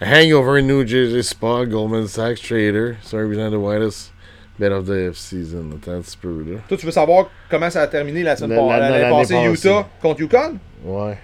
[0.01, 2.95] Hangover New Jersey Spa, Goldman Sachs Trader.
[3.03, 4.13] Sorry, represent the widest
[4.59, 5.71] bet of the season.
[5.77, 6.59] Attends un petit peu, là.
[6.69, 9.35] Toi, tu veux savoir comment ça a terminé la semaine La- pa- la- l'année passée,
[9.35, 9.69] passée.
[9.69, 10.55] Utah contre Yukon?
[10.85, 11.19] Ouais.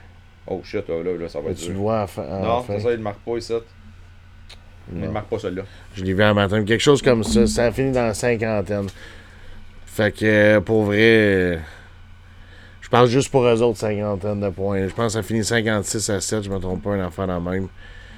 [0.47, 1.83] Oh shit, là, là, là, ça va être Tu le dur.
[1.83, 2.25] vois la fin.
[2.25, 3.53] Non, ça, il ne marque pas ici.
[4.93, 5.63] Il ne marque pas celui-là.
[5.95, 6.63] Je l'ai vu un matin.
[6.65, 7.47] Quelque chose comme ça.
[7.47, 8.87] Ça a fini dans la cinquantaine.
[9.87, 11.61] Fait que euh, pour vrai,
[12.81, 14.89] je pense juste pour eux autres, cinquantaine de points.
[14.89, 16.45] Je pense que ça finit 56 à 7.
[16.45, 17.69] Je me trompe pas, un enfant dans même.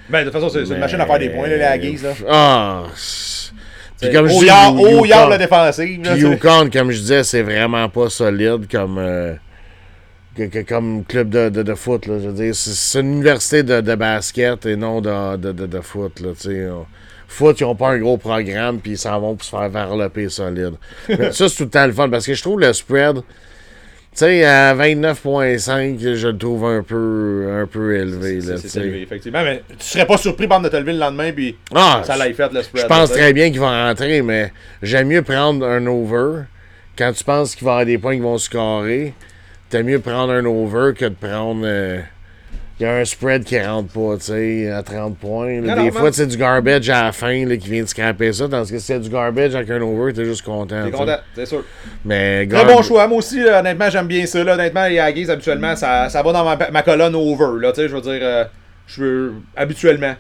[0.09, 1.99] Ben, de toute façon, c'est une machine à faire des points, là, les Aggies.
[2.03, 2.13] Là.
[2.29, 2.85] Ah!
[4.01, 6.01] Puis comme je dis, au yard, la défensive.
[6.03, 9.35] Puis comme je disais, c'est vraiment pas solide comme, euh,
[10.37, 12.07] que- que- comme club de, de, de foot.
[12.07, 15.67] Là, je veux dire, c'est, une université de, de basket et non de, de, de,
[15.67, 16.21] de foot.
[16.21, 16.31] Là.
[17.29, 20.29] Foot, ils ont pas un gros programme, puis ils s'en vont pour se faire varloper
[20.29, 20.75] solide.
[21.09, 23.23] Mais ça, c'est tout le temps le fun, parce que je trouve le spread, tu
[24.15, 28.41] sais, à 29.5, je le trouve un peu, un peu élevé.
[28.41, 29.43] C'est- élevé, effectivement.
[29.43, 32.33] Mais tu serais pas surpris, par de te lever le lendemain, puis Ah, ça l'a
[32.33, 32.85] fait le spread.
[32.85, 36.43] Je pense très bien qu'il va rentrer, mais j'aime mieux prendre un over
[36.97, 39.13] quand tu penses qu'il va y avoir des points qui vont scorer.
[39.71, 41.63] T'aimes mieux prendre un over que de prendre.
[41.65, 42.01] euh,
[42.79, 45.61] Il y a un spread qui rentre pas, tu sais, à 30 points.
[45.63, 45.75] là.
[45.75, 48.33] Non, des non, fois, c'est du garbage à la fin là, qui vient de scraper
[48.35, 50.85] ça, tandis que si c'est du garbage avec un over, t'es juste content.
[50.85, 51.65] T'es content, c'est sûr.
[52.05, 53.07] Mais Très bon choix.
[53.09, 54.45] Moi aussi, là, honnêtement, j'aime bien ça.
[54.45, 54.55] Là.
[54.55, 57.61] Honnêtement, les Aggies, habituellement, ça, ça va dans ma, ma colonne over.
[57.61, 58.45] Là, tu sais, je veux dire, euh,
[58.87, 60.15] je veux, habituellement.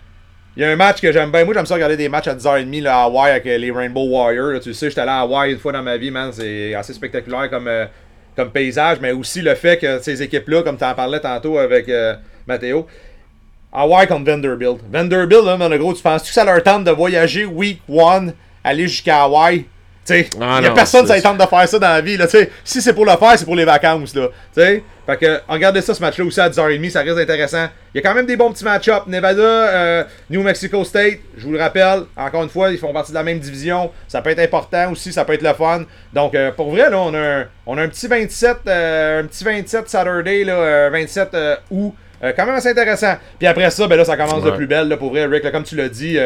[0.56, 1.44] Il y a un match que j'aime bien.
[1.44, 4.06] Moi, j'aime ça regarder des matchs à 10h30 là, à Hawaii avec euh, les Rainbow
[4.08, 4.52] Warriors.
[4.52, 4.60] là.
[4.60, 6.30] Tu sais, j'étais allé à Hawaii une fois dans ma vie, man.
[6.32, 7.84] C'est assez spectaculaire comme, euh,
[8.36, 11.88] comme paysage, mais aussi le fait que ces équipes-là, comme tu en parlais tantôt avec
[11.88, 12.14] euh,
[12.46, 12.86] Mathéo,
[13.72, 14.78] Hawaii contre Vanderbilt.
[14.90, 18.32] Vanderbilt, là, dans le gros, tu penses-tu que ça leur tente de voyager week one,
[18.62, 19.60] aller jusqu'à Hawaii?
[19.60, 19.66] Tu
[20.04, 22.16] sais, il Ah y a non, personne qui tente de faire ça dans la vie.
[22.16, 22.50] Là, tu sais.
[22.62, 24.14] si c'est pour le faire, c'est pour les vacances.
[24.14, 24.84] Là, tu sais.
[25.06, 27.66] Fait que, regardez ça, ce match-là aussi à 10h30, ça risque intéressant.
[27.94, 29.06] Il y a quand même des bons petits match-ups.
[29.06, 33.12] Nevada, euh, New Mexico State, je vous le rappelle, encore une fois, ils font partie
[33.12, 33.92] de la même division.
[34.08, 35.84] Ça peut être important aussi, ça peut être le fun.
[36.12, 39.26] Donc, euh, pour vrai, là, on a un, on a un petit 27, euh, un
[39.26, 41.94] petit 27 Saturday, là, euh, 27 euh, août.
[42.36, 43.14] Quand même assez intéressant.
[43.38, 45.50] Puis après ça, ben là, ça commence de plus belle, là, pour vrai, Rick, là,
[45.52, 46.18] comme tu l'as dit.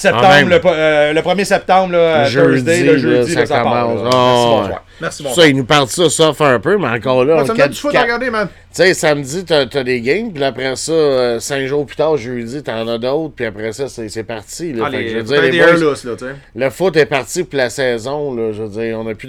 [0.00, 3.40] Septembre, Ah, le, po- euh, le 1er septembre, là, Jeudi, Thursday, le là, jeudi, ça
[3.40, 4.02] là, ça part, commence.
[4.04, 4.10] là.
[4.12, 4.60] Ah, Merci, ouais.
[4.60, 4.84] bonsoir.
[5.00, 7.46] Merci, Ça, ils nous partent ça, ça fait un peu, mais encore là, ça me
[7.48, 8.48] donne du quatre- foot à quatre- regarder, man.
[8.48, 12.16] Tu sais, samedi, t'as as des games, puis après ça, euh, cinq jours plus tard,
[12.16, 14.72] jeudi, t'en as d'autres, puis après ça, c'est c'est parti.
[14.74, 14.84] Là.
[14.86, 15.94] Ah, les, je veux dire, les boys, là,
[16.54, 19.26] le foot est parti pour la saison, là, je veux dire, on n'a plus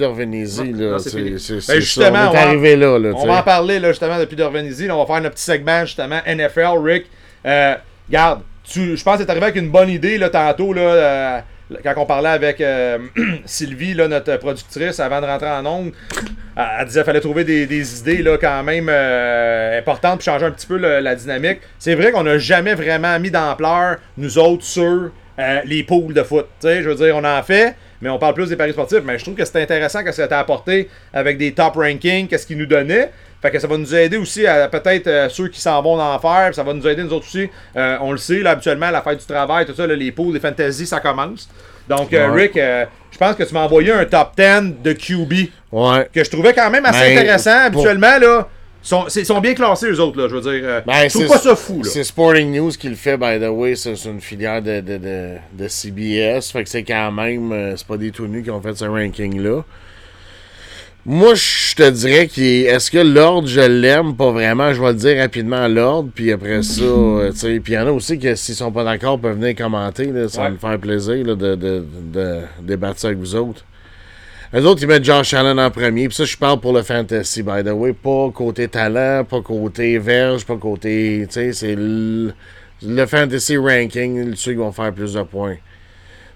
[1.59, 4.19] c'est- Ben, justement, on on est va- arrivé là, On va en parler là, justement
[4.19, 4.91] depuis d'Organiser.
[4.91, 7.05] On va faire notre petit segment justement NFL, Rick.
[7.45, 7.75] Euh,
[8.09, 8.41] garde,
[8.71, 11.39] tu, je pense que t'es arrivé avec une bonne idée là, tantôt là, euh,
[11.83, 12.97] quand on parlait avec euh,
[13.45, 15.91] Sylvie, là, notre productrice, avant de rentrer en ongle.
[16.55, 20.51] Elle, disait qu'il fallait trouver des, idées là, quand même euh, importantes puis changer un
[20.51, 21.59] petit peu la dynamique.
[21.79, 25.11] C'est vrai qu'on n'a jamais vraiment mis d'ampleur, nous autres, sur
[25.65, 26.45] les poules de foot.
[26.61, 29.01] Tu je veux dire, on en fait, mais on parle plus des paris sportifs.
[29.03, 32.45] Mais je trouve que c'était intéressant que ça t'a apporté avec des top rankings, qu'est-ce
[32.45, 33.11] qu'ils nous donnaient.
[33.41, 36.19] Fait que ça va nous aider aussi à peut-être euh, ceux qui s'en vont en
[36.19, 37.49] faire, ça va nous aider nous autres aussi.
[37.75, 40.33] Euh, on le sait, là, habituellement, la fête du travail, tout ça, là, les poules,
[40.35, 41.49] les fantasy, ça commence.
[41.89, 42.41] Donc, euh, Ouais.
[42.43, 45.33] Rick, je pense que tu m'as envoyé un top 10 de QB
[45.71, 46.07] Ouais.
[46.13, 47.71] que je trouvais quand même assez Ben, intéressant.
[47.71, 48.47] pour- Habituellement, là,
[48.83, 50.83] sont, sont bien classés, eux autres, là, je veux dire.
[50.85, 51.89] Ben, je trouve c'est- pas ça fou, là.
[51.91, 53.75] C'est Sporting News qui le fait, by the way.
[53.75, 56.51] C'est une filière de, de, de, de CBS.
[56.51, 57.73] Fait que c'est quand même.
[57.75, 59.63] c'est pas des tout nus qui ont fait ce ranking-là.
[61.03, 64.71] Moi, je te dirais qu'il est- Est-ce que l'ordre, je l'aime Pas vraiment?
[64.71, 66.09] Je vais le dire rapidement l'ordre.
[66.13, 67.59] Puis après ça, euh, tu sais.
[67.59, 70.05] Puis il y en a aussi que s'ils sont pas d'accord, peuvent venir commenter.
[70.05, 70.53] Là, ça va Ouais.
[70.53, 71.83] me faire plaisir là, de, de,
[72.13, 73.65] de débattre ça avec vous autres.
[74.53, 76.07] Les autres, ils mettent Josh Allen en premier.
[76.07, 77.93] Puis ça, je parle pour le fantasy, by the way.
[77.93, 81.25] Pas côté talent, pas côté verge, pas côté.
[81.27, 82.31] Tu sais, c'est le,
[82.85, 85.55] le fantasy ranking, ceux qui vont faire plus de points.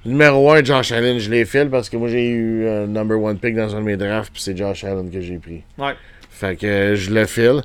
[0.05, 3.39] Numéro 1, Josh Allen, je l'ai fait parce que moi, j'ai eu un number one
[3.39, 4.31] pick dans un de mes drafts.
[4.31, 5.63] Puis c'est Josh Allen que j'ai pris.
[5.79, 5.93] Ouais.
[6.29, 7.61] Fait que euh, je le file.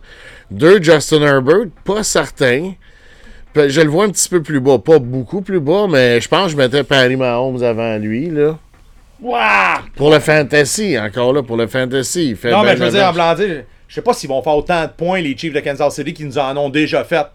[0.50, 2.72] Deux, Justin Herbert, pas certain.
[3.54, 4.78] Je le vois un petit peu plus bas.
[4.78, 8.58] Pas beaucoup plus bas, mais je pense que je mettais Paris Mahomes avant lui, là.
[9.20, 9.82] Wouah!
[9.96, 12.30] Pour le fantasy, encore là, pour le fantasy.
[12.30, 14.40] Il fait Non, ben mais je veux dire, en blanc, je sais pas s'ils vont
[14.42, 17.26] faire autant de points, les Chiefs de Kansas City, qui nous en ont déjà fait.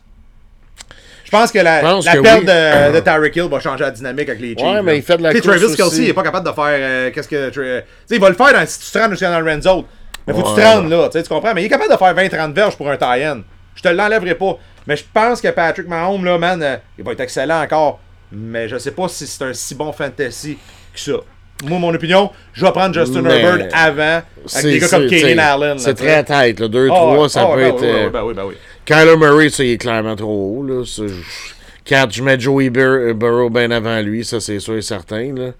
[1.25, 2.45] Je pense que la, Je pense la que perte oui.
[2.45, 4.65] de, de Tyreek Hill va changer la dynamique avec les Chiefs.
[4.65, 6.03] Ouais, mais il fait de la course Travis Kelsey, aussi.
[6.03, 6.65] il est pas capable de faire.
[6.67, 7.49] euh, Qu'est-ce que.
[7.49, 9.61] Tra- Tu sais, il va le faire dans, si tu te rends jusqu'à dans le
[9.61, 9.83] zone.
[10.27, 11.53] Mais faut que tu te rendes là, tu sais, tu comprends?
[11.53, 13.41] Mais il est capable de faire 20-30 verges pour un tie-in.
[13.75, 14.57] Je te l'enlèverai pas.
[14.87, 17.99] Mais je pense que Patrick Mahomes, là, man, euh, il va être excellent encore.
[18.31, 20.57] Mais je sais pas si c'est un si bon fantasy
[20.93, 21.11] que ça.
[21.63, 24.21] Moi, mon opinion, je vais prendre Justin Mais- Herbert avant,
[24.53, 25.77] avec des gars comme t'sais, Allen.
[25.79, 26.67] C'est très tête, là.
[26.67, 27.81] 2, Ah 3, ouais, ça ah peut ouais, être.
[27.81, 28.55] ouais, euh, ben oui, ben oui.
[28.85, 30.85] Kyler Murray, ça, il est clairement trop haut, là.
[30.85, 31.13] Ça, je-
[31.85, 35.51] 4, je mets Joey Bur- Burrow bien avant lui, ça, c'est sûr et certain, là.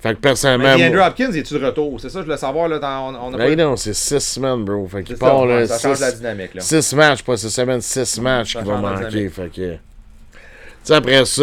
[0.00, 0.76] Fait que personnellement.
[0.76, 2.00] Mais Andrew moi- Hopkins, est-tu de retour?
[2.00, 2.66] C'est ça, je voulais savoir.
[2.68, 3.62] Là, on, on a Ben pas...
[3.64, 4.88] non, c'est 6 semaines, bro.
[4.88, 5.64] Fait qu'il part, là.
[5.66, 6.54] ça change six- la dynamique.
[6.54, 6.60] Là.
[6.60, 9.28] 6 matchs, pas 6 semaines, 6 matchs qui vont change manquer.
[9.28, 9.72] Fait que.
[9.74, 9.78] Tu
[10.82, 11.42] sais, après ça,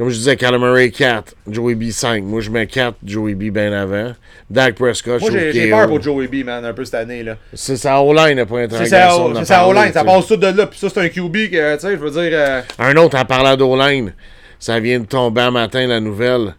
[0.00, 2.24] comme je disais, Kyler Murray 4, Joey B 5.
[2.24, 4.14] Moi, je mets 4, Joey B bien avant.
[4.48, 6.00] Dak Prescott, Moi, j'ai peur pour.
[6.00, 7.22] Joey B, man, un peu cette année.
[7.22, 7.36] là.
[7.52, 10.66] C'est sa O-line, le point C'est sa O-line, ça passe tout de là.
[10.66, 12.30] Puis ça, c'est un QB que, tu sais, je veux dire.
[12.32, 14.14] euh, Un autre en parlant d'O-line,
[14.58, 16.54] ça vient de tomber un matin la nouvelle.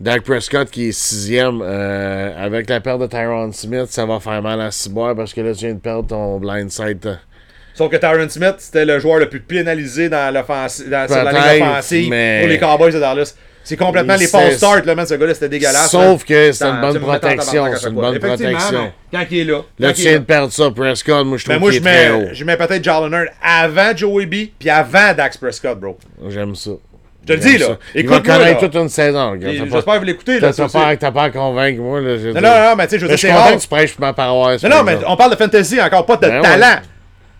[0.00, 4.42] Dak Prescott qui est sixième euh, avec la perte de Tyron Smith, ça va faire
[4.42, 7.18] mal à Ciboire parce que là tu viens de perdre ton blindside.
[7.80, 11.06] Sauf que Tyron Smith, c'était le joueur le plus pénalisé dans dans sur la
[11.56, 13.34] ligne offensive mais- pour les Cowboys de Dallas.
[13.64, 15.90] C'est complètement Il les false starts, là, man, ce gars-là, c'était dégueulasse.
[15.90, 18.92] Sauf que c'est une bonne protection, c'est une bonne protection.
[19.10, 19.62] Quand il est là.
[19.78, 21.90] Là tu viens de perdre ça, Prescott, moi je Mais trouve moi, je qu'il est
[21.90, 22.18] très haut.
[22.18, 25.96] mets, je mets peut-être Jalen Hurd avant Joey B, puis avant Dax Prescott, bro.
[26.28, 26.72] J'aime ça.
[27.22, 27.78] Je te le dis, là.
[27.94, 29.38] Il va Écoute-moi, connaître toute une saison.
[29.40, 30.52] J'espère pas- que vous l'écoutez, là.
[30.52, 32.00] T'as pas pas à convaincre moi.
[32.02, 33.56] Là, Non, non, non, mais tu sais, je veux dire, je suis c'est content rare.
[33.56, 34.62] que tu prêches pour ma paroisse.
[34.64, 36.80] Non, non, mais on parle de fantasy, encore pas de Ben talent.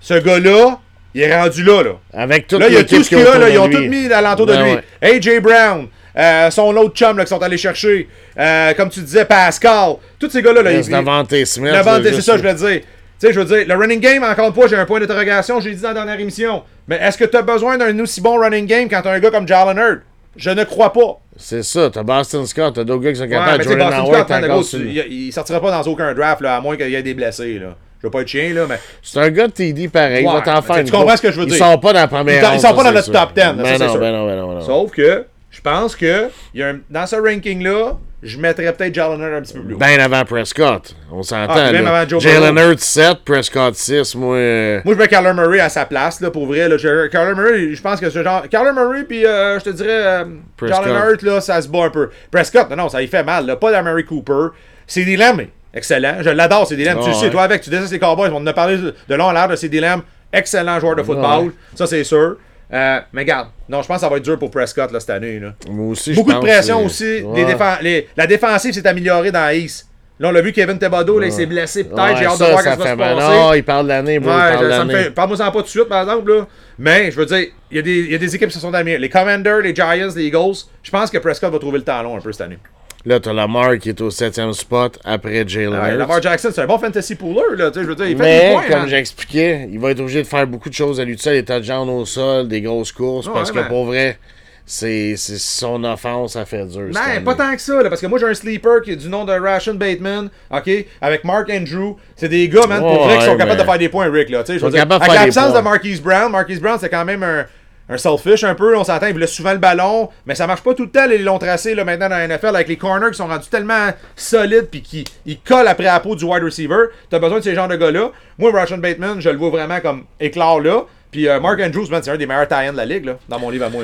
[0.00, 0.78] Ce gars-là,
[1.14, 1.90] il est rendu là, là.
[2.12, 3.68] Avec toute Là, il y a tout ce qui qu'il a, là, ils de ont
[3.68, 5.16] tout mis alentour de Ben lui.
[5.16, 8.08] AJ Brown, euh, son autre chum là, qui sont allés chercher.
[8.38, 9.94] Euh, comme tu disais, Pascal.
[10.18, 11.72] Tous ces gars-là, là, C'est ils- Davante Smith.
[11.72, 12.80] Davante, là, c'est ça, je voulais dire.
[13.20, 15.60] Tu sais, je veux dire, le running game, encore une fois, j'ai un point d'interrogation,
[15.60, 16.62] j'ai dit dans la dernière émission.
[16.88, 19.20] Mais est-ce que tu as besoin d'un aussi bon running game quand tu as un
[19.20, 20.00] gars comme Jalen Hurd?
[20.36, 21.18] Je ne crois pas.
[21.36, 23.62] C'est ça, t'as Boston Scott, t'as d'autres gars qui sont capables.
[23.62, 26.88] sais, Jordan Howard, Scott, il, il sortira pas dans aucun draft, là, à moins qu'il
[26.88, 27.58] y ait des blessés.
[27.58, 27.76] Là.
[28.02, 28.80] Je veux pas être chien, là, mais.
[29.02, 31.36] C'est un gars de TD pareil, il va t'en faire tu comprends ce que je
[31.38, 31.58] veux Ils dire.
[31.64, 33.12] sont pas dans la première Ils ils sont pas dans c'est notre sûr.
[33.12, 34.00] top 10, ça, Ben c'est non, sûr.
[34.00, 34.60] ben non, ben non, non.
[34.62, 39.20] Sauf que, je pense que y a un- dans ce ranking-là, je mettrais peut-être Jalen
[39.20, 39.78] Hurd un petit peu plus haut.
[39.78, 41.52] Ben avant Prescott, on s'entend.
[41.56, 41.96] Ah, même là.
[41.98, 42.56] avant Joe Jalen.
[42.56, 44.36] Hurts 7, Prescott 6, moi...
[44.36, 46.68] euh, Moi, je mets Kyler Murray à sa place, là, pour vrai.
[46.68, 46.76] Là.
[46.78, 48.42] Je- Kyler Murray, je pense que ce genre.
[48.48, 50.24] Kyler Murray, puis euh, je te dirais, euh.
[50.66, 52.08] Jalen Hurts, là, ça se bat un peu.
[52.30, 53.44] Prescott, non, non, ça y fait mal.
[53.46, 53.56] Là.
[53.56, 54.48] Pas d'Amari Cooper.
[54.86, 55.40] CD Lamb,
[55.74, 56.16] excellent.
[56.20, 56.98] Je l'adore, CD Lamb.
[57.00, 57.30] tu le Ah, sais, ouais.
[57.30, 58.30] toi, avec, tu détestes les Cowboys.
[58.32, 60.02] On en a parlé de long en l'air de CD Lamb.
[60.32, 61.46] Excellent joueur de football.
[61.46, 61.52] Ouais.
[61.74, 62.36] Ça, c'est sûr.
[62.72, 65.10] Euh, mais regarde, non, je pense que ça va être dur pour Prescott là, cette
[65.10, 65.40] année.
[65.40, 65.54] Là.
[65.68, 67.22] moi aussi, je Beaucoup de pression que- aussi.
[67.34, 67.44] Les
[67.82, 69.88] les- la défensive s'est améliorée dans East.
[70.20, 72.00] Là, on l'a vu, Kevin Thibodeau, là, il s'est blessé peut-être.
[72.00, 73.26] Ouais, J'ai hâte de ça, voir ça ce qui va fait se passer.
[73.38, 75.10] Non, il parle de l'année, Ouais, ça fait.
[75.12, 76.46] Parle-moi ça pas tout de suite, par exemple, là.
[76.78, 78.60] Mais, je veux dire, il y, a des- il y a des équipes qui se
[78.60, 79.00] sont améliorées.
[79.00, 80.56] Les Commanders, les Giants, les Eagles.
[80.82, 82.58] Je pense que Prescott va trouver le long un peu cette année.
[83.06, 85.98] Là, t'as Lamar qui est au 7e spot après Jalen Ouais, Hurts.
[85.98, 87.70] Lamar Jackson, c'est un bon fantasy pooler, là.
[87.74, 88.62] Je veux dire, il fait Mais, des points.
[88.68, 88.88] comme man.
[88.88, 91.88] j'expliquais, il va être obligé de faire beaucoup de choses à lui seul, des touchdowns
[91.88, 94.18] au sol, des grosses courses, Ouais, parce que pour vrai,
[94.66, 96.90] c'est son offense, ça fait dur.
[96.94, 97.20] année.
[97.24, 99.24] pas tant que ça, là, parce que moi j'ai un sleeper qui est du nom
[99.24, 100.70] de Ration Bateman, ok,
[101.00, 101.96] avec Mark Andrew.
[102.16, 104.28] C'est des gars, man, pour Ouais, vrai, qui sont capables de faire des points, Rick,
[104.28, 104.44] là.
[104.46, 105.60] Je veux dire, avec faire l'absence de.
[105.60, 107.46] Marquise Brown, Marquise Brown, c'est quand même un,
[107.90, 108.76] un selfish un peu.
[108.76, 111.18] On s'entend, il voulait souvent le ballon, mais ça marche pas tout le temps les
[111.18, 114.68] longs tracés là, maintenant dans la NFL avec les corners qui sont rendus tellement solides
[114.70, 116.84] puis qui ils collent après la peau du wide receiver.
[117.10, 118.12] T'as besoin de ces genres de gars-là.
[118.38, 120.84] Moi, Russian Bateman, je le vois vraiment comme éclore là.
[121.10, 123.50] Puis euh, Mark Andrews, c'est un des meilleurs tie de la ligue là, dans mon
[123.50, 123.82] livre à moi.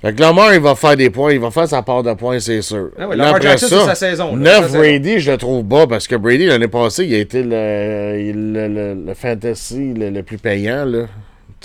[0.00, 2.38] Fait que Lamar, il va faire des points, il va faire sa part de points,
[2.38, 2.90] c'est sûr.
[2.98, 4.78] Ah ouais, Lamar après Jackson, c'est sa saison, là, 9 sa saison.
[4.78, 8.68] Brady, je le trouve bas parce que Brady, l'année passée, il a été le, le,
[8.68, 11.06] le- le fantasy le, le plus payant, là.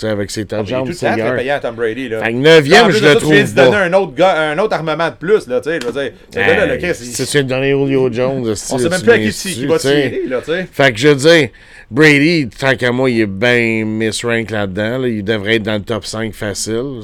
[0.02, 2.22] Sais, avec ses touchdowns, tout le temps payant à Tom Brady là.
[2.24, 4.14] Fait que 9e, En plus je le ça, tu viens de trouve donner un autre,
[4.14, 6.12] gars, un autre armement de plus, là, tu sais, je veux dire.
[6.34, 9.10] Gars-là, le Hey, Chris, Si il- tu as donné Julio Jones, on sait même plus
[9.10, 10.66] à qui, qui, va tirer, là, tu sais.
[10.72, 11.48] Fait que je veux dire,
[11.90, 14.98] Brady, tant qu'à moi, il est bien misrank là-dedans.
[14.98, 15.08] là.
[15.08, 17.00] Il devrait être dans le top 5 facile.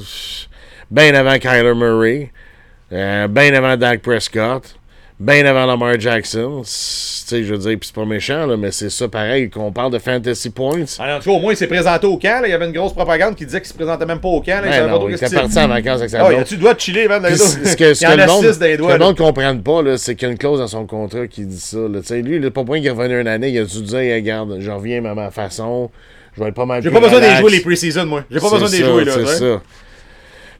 [0.89, 2.31] Bien avant Kyler Murray.
[2.91, 4.78] Euh, bien avant Dak Prescott.
[5.19, 6.61] Bien avant Lamar Jackson.
[6.61, 9.91] Tu sais, je veux dire, c'est pas méchant, là, mais c'est ça pareil, qu'on parle
[9.91, 10.85] de fantasy points.
[10.97, 12.39] Ah, En tout cas, au moins, il s'est présenté au camp.
[12.41, 12.47] Là.
[12.47, 14.63] Il y avait une grosse propagande qui disait qu'il se présentait même pas au camp.
[14.63, 14.69] Là.
[14.69, 17.21] Ben non, il était parti en vacances avec sa Ah, le doigt de chiller, man,
[17.21, 17.69] dans les Puis dos?
[17.69, 18.93] ce que, ce Il que en le monde, dans les ce que doigts.
[18.97, 21.45] le monde comprenne pas, là, c'est qu'il y a une clause dans son contrat qui
[21.45, 21.77] dit ça.
[21.79, 21.99] là.
[21.99, 23.49] Tu sais, lui, il n'a pas besoin qu'il revienne une année.
[23.49, 25.91] Il a dû dire, regarde, je reviens à ma façon.
[26.37, 28.23] Je vais être pas mal J'ai pas besoin de jouer les preseason, moi.
[28.31, 29.11] J'ai pas besoin de jouer, là.
[29.15, 29.61] C'est tu ça.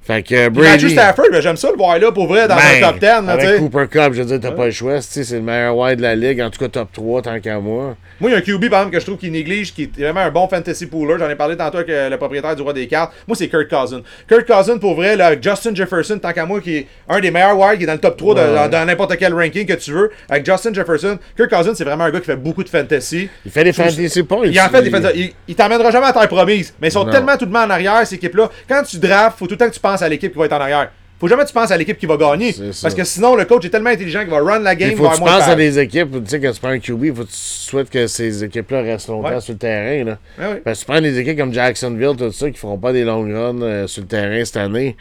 [0.10, 0.86] Fait que Brady.
[0.86, 3.06] Matthew Stafford, ben, j'aime ça le voir là, pour vrai, dans ben, un top 10,
[3.06, 3.60] là, tu avec.
[3.60, 5.02] Cooper Cup, je veux dire, t'as pas le choix.
[5.02, 7.96] C'est le meilleur wide de la ligue, en tout cas top 3 tant qu'à moi.
[8.20, 10.02] Moi, il y a un QB, par exemple, que je trouve qu'il néglige, qui est
[10.02, 11.16] vraiment un bon fantasy pooler.
[11.20, 13.14] J'en ai parlé tantôt avec euh, le propriétaire du Roi des cartes.
[13.28, 14.02] Moi, c'est Kurt Cousin.
[14.28, 17.30] Kurt Cousin, pour vrai, là, avec Justin Jefferson, tant qu'à moi, qui est un des
[17.30, 19.74] meilleurs wides, qui est dans le top 3 de- dans, dans n'importe quel ranking que
[19.74, 20.10] tu veux.
[20.28, 23.30] Avec Justin Jefferson, Kurt Cousin, c'est vraiment un gars qui fait beaucoup de fantasy.
[23.46, 24.48] Il fait des fantasy points.
[24.48, 25.14] Il en fait des fantasy.
[25.20, 26.74] Il, il t'emmènera jamais à terre promise.
[26.82, 27.12] Mais ils sont Non.
[27.12, 28.50] tellement tout le monde en arrière, cette équipe-là.
[28.68, 30.54] Quand tu drafts, faut tout le temps que tu penses à l'équipe qui va être
[30.54, 30.92] en arrière.
[31.20, 32.56] Faut jamais que tu penses à l'équipe qui va gagner.
[32.82, 34.92] Parce que sinon, le coach est tellement intelligent qu'il va run la game.
[34.92, 37.04] Il faut que tu penses à des équipes, tu sais, quand tu prends un QB,
[37.04, 39.42] il faut que tu souhaites que ces équipes-là restent longtemps Ouais.
[39.42, 40.06] sur le terrain.
[40.06, 40.18] Là.
[40.40, 40.62] Ouais, ouais.
[40.64, 43.24] Parce que tu prends des équipes comme Jacksonville, tout ça, qui feront pas des long
[43.24, 44.96] runs euh, sur le terrain cette année.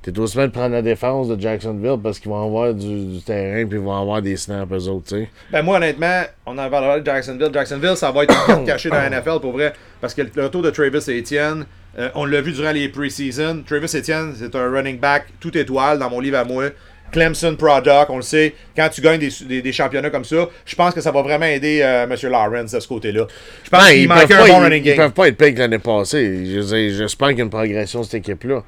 [0.00, 3.20] T'es aussi bien de prendre la défense de Jacksonville parce qu'ils vont avoir du, du
[3.20, 5.28] terrain puis ils vont avoir des snaps eux autres, tu sais.
[5.52, 7.50] Ben moi honnêtement, on en parlera de Jacksonville.
[7.52, 9.72] Jacksonville, ça va être cachée dans la NFL pour vrai.
[10.00, 11.66] Parce que le retour de Travis Etienne,
[11.98, 13.62] euh, on l'a vu durant les preseason.
[13.66, 16.64] Travis Etienne, c'est un running back tout étoile dans mon livre à moi.
[17.10, 18.54] Clemson Product, on le sait.
[18.76, 21.46] Quand tu gagnes des, des- des championnats comme ça, je pense que ça va vraiment
[21.46, 22.14] aider euh, M.
[22.30, 23.26] Lawrence de ce côté-là.
[23.64, 24.96] Je pense Ben, qu'il ils, peuvent un bon ils- running ils game.
[24.96, 26.44] peuvent pas être pires que l'année passée.
[26.44, 26.60] Je
[26.98, 28.62] J'espère qu'il y a une progression de cette équipe-là.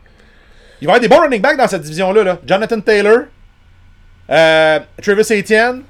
[0.80, 2.24] Il va y avoir des bons running backs dans cette division-là.
[2.24, 2.38] là.
[2.46, 3.18] Jonathan Taylor,
[4.30, 5.82] euh, Travis Etienne,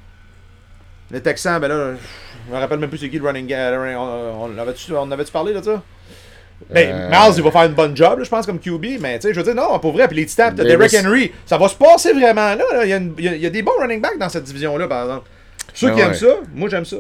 [1.13, 1.93] le Texan, ben là,
[2.49, 4.93] je me rappelle même plus c'est qui le running ga- le running- On, on, avait-tu,
[4.93, 5.83] on avait-tu parlé de ça?
[6.69, 9.19] Ben, Euh, Miles, il va faire une bonne job, là, je pense, comme QB, mais
[9.19, 11.33] tu sais, je veux dire, non, pour vrai, puis les Titans, t'as Davis- Derrick Henry,
[11.47, 12.65] ça va se passer vraiment là.
[12.73, 12.85] là.
[12.85, 14.29] Il, y a une- il y a, il y a des bons running backs dans
[14.29, 15.27] cette division-là, par exemple.
[15.75, 16.07] Ceux Ben qui ouais.
[16.09, 16.97] aiment ça, moi j'aime ça.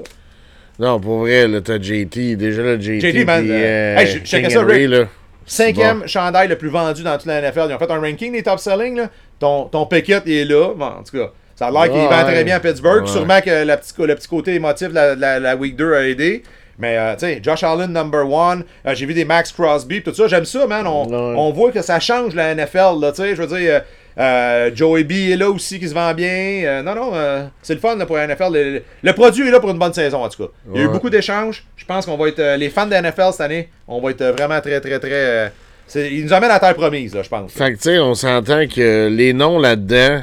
[0.79, 2.37] Non, pour vrai, là, t'as JT.
[2.37, 3.01] Déjà, là, JT.
[3.13, 4.89] JT, man, puis, euh, euh, hey, je- ça, Henry, Rick.
[4.91, 5.05] là.
[5.47, 7.67] Cinquième chandail le plus vendu dans toute la NFL.
[7.71, 8.97] Ils ont fait un ranking des top selling.
[8.97, 9.11] Là.
[9.39, 10.73] Ton, ton Pickett il est là.
[10.77, 12.09] Bon, en tout cas, ça a l'air qu'il Ouais.
[12.09, 13.03] vend très bien à Pittsburgh.
[13.03, 13.09] Ouais.
[13.11, 15.93] Sûrement que la petite- le petit côté émotif de la, de la- la Week 2
[15.95, 16.43] a aidé.
[16.81, 18.64] Mais, euh, tu sais, Josh Allen, number one.
[18.87, 20.26] Euh, J'ai vu des Max Crosby, tout ça.
[20.28, 20.87] J'aime ça, man.
[20.87, 23.37] On, on voit que ça change la NFL, là, tu sais.
[23.37, 23.81] Je veux dire, euh,
[24.18, 26.62] euh, Joey B est là aussi qui se vend bien.
[26.64, 28.53] Euh, non, non, euh, c'est le fun là, pour la NFL.
[28.53, 30.51] Le, le produit est là pour une bonne saison, en tout cas.
[30.74, 31.64] Il y a eu beaucoup d'échanges.
[31.76, 32.57] Je pense qu'on va être.
[32.57, 35.53] les fans de la NFL cette année, on va être vraiment très, très, très.
[35.95, 37.53] ils nous amènent à la terre promise, là, je pense.
[37.53, 40.22] Fait que, tu sais, on s'entend que les noms là-dedans.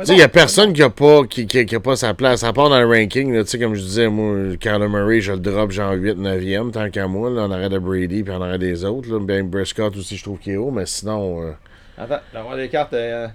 [0.00, 2.14] Tu sais, il n'y a personne qui a, pas, qui, qui- qui a pas sa
[2.14, 2.42] place.
[2.44, 5.32] À part dans le ranking, là, tu sais, comme je disais, moi, Kyler Murray, je
[5.32, 8.40] le drop genre 8, 9e, tant qu'à moi, là, en arrêt de Brady, puis en
[8.42, 9.10] arrêt des autres.
[9.10, 9.18] Là.
[9.20, 11.42] Ben, Prescott aussi, je trouve qu'il est haut, mais sinon.
[11.46, 11.52] euh,
[11.98, 13.28] Attends, d'avoir des cartes, euh,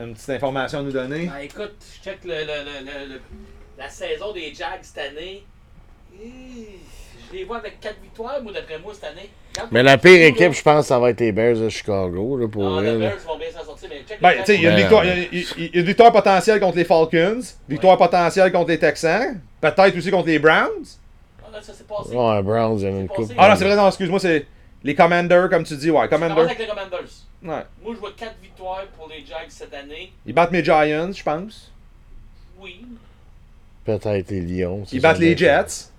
[0.00, 1.26] une petite information à nous donner.
[1.26, 3.20] Ben écoute, je check le, le- le- le- le-
[3.78, 5.44] la saison des Jags cette année.
[7.32, 9.30] Je les vois avec 4 victoires, moi, d'après moi, cette année.
[9.70, 10.52] Mais la pire équipe, là.
[10.52, 13.08] je pense, ça va être les Bears de Chicago, là, pour Non, vrai, les là.
[13.10, 14.76] Bears vont bien s'en sortir, mais check Ben, les tu sais, il y a une
[14.76, 19.96] victoire, y y a- une potentielle contre les Falcons, victoire potentielle contre les Texans, peut-être
[19.96, 20.84] aussi contre les Browns.
[21.44, 22.14] Ah, là, ça s'est passé.
[22.14, 23.30] Ouais, Browns, il y en a une coupe.
[23.38, 24.46] Ah non, c'est vrai, non, excuse-moi, c'est
[24.84, 26.38] les Commanders, comme tu dis, ouais, Commanders.
[26.44, 27.00] avec les Commanders.
[27.42, 27.64] Ouais.
[27.82, 30.12] Moi, je vois 4 victoires pour les Jags cette année.
[30.26, 31.70] Ils battent mes Giants, je pense.
[32.60, 32.84] Oui.
[33.84, 34.84] Peut-être les Lions.
[34.92, 35.90] Ils battent les Jets.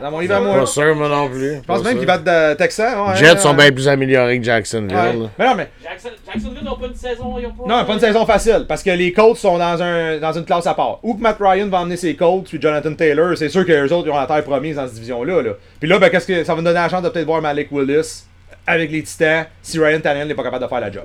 [0.00, 0.54] Dans mon livre à moi.
[0.60, 1.56] Pas sûr, moi non plus.
[1.56, 2.30] Je pense même qu'ils battent de.
[2.30, 3.56] Ouais, Les Jets ouais, sont ouais.
[3.56, 4.94] bien plus améliorés que Jacksonville.
[4.96, 5.28] Ouais.
[5.38, 7.36] Mais non, mais Jackson, Jacksonville n'ont pas une saison.
[7.38, 10.18] Ils ont pas, Non, pas une saison facile, parce que les Colts sont dans, un,
[10.18, 10.98] dans une classe à part.
[11.02, 13.92] Ou que Matt Ryan va emmener ses Colts, puis Jonathan Taylor, c'est sûr que les
[13.92, 15.42] autres ils ont la terre promise dans cette division-là.
[15.42, 15.50] Là.
[15.80, 17.68] Puis là, ben, qu'est-ce que ça va nous donner la chance de peut-être voir Malik
[17.72, 18.24] Willis
[18.66, 21.04] avec les Titans si Ryan Tannehill n'est pas capable de faire la job.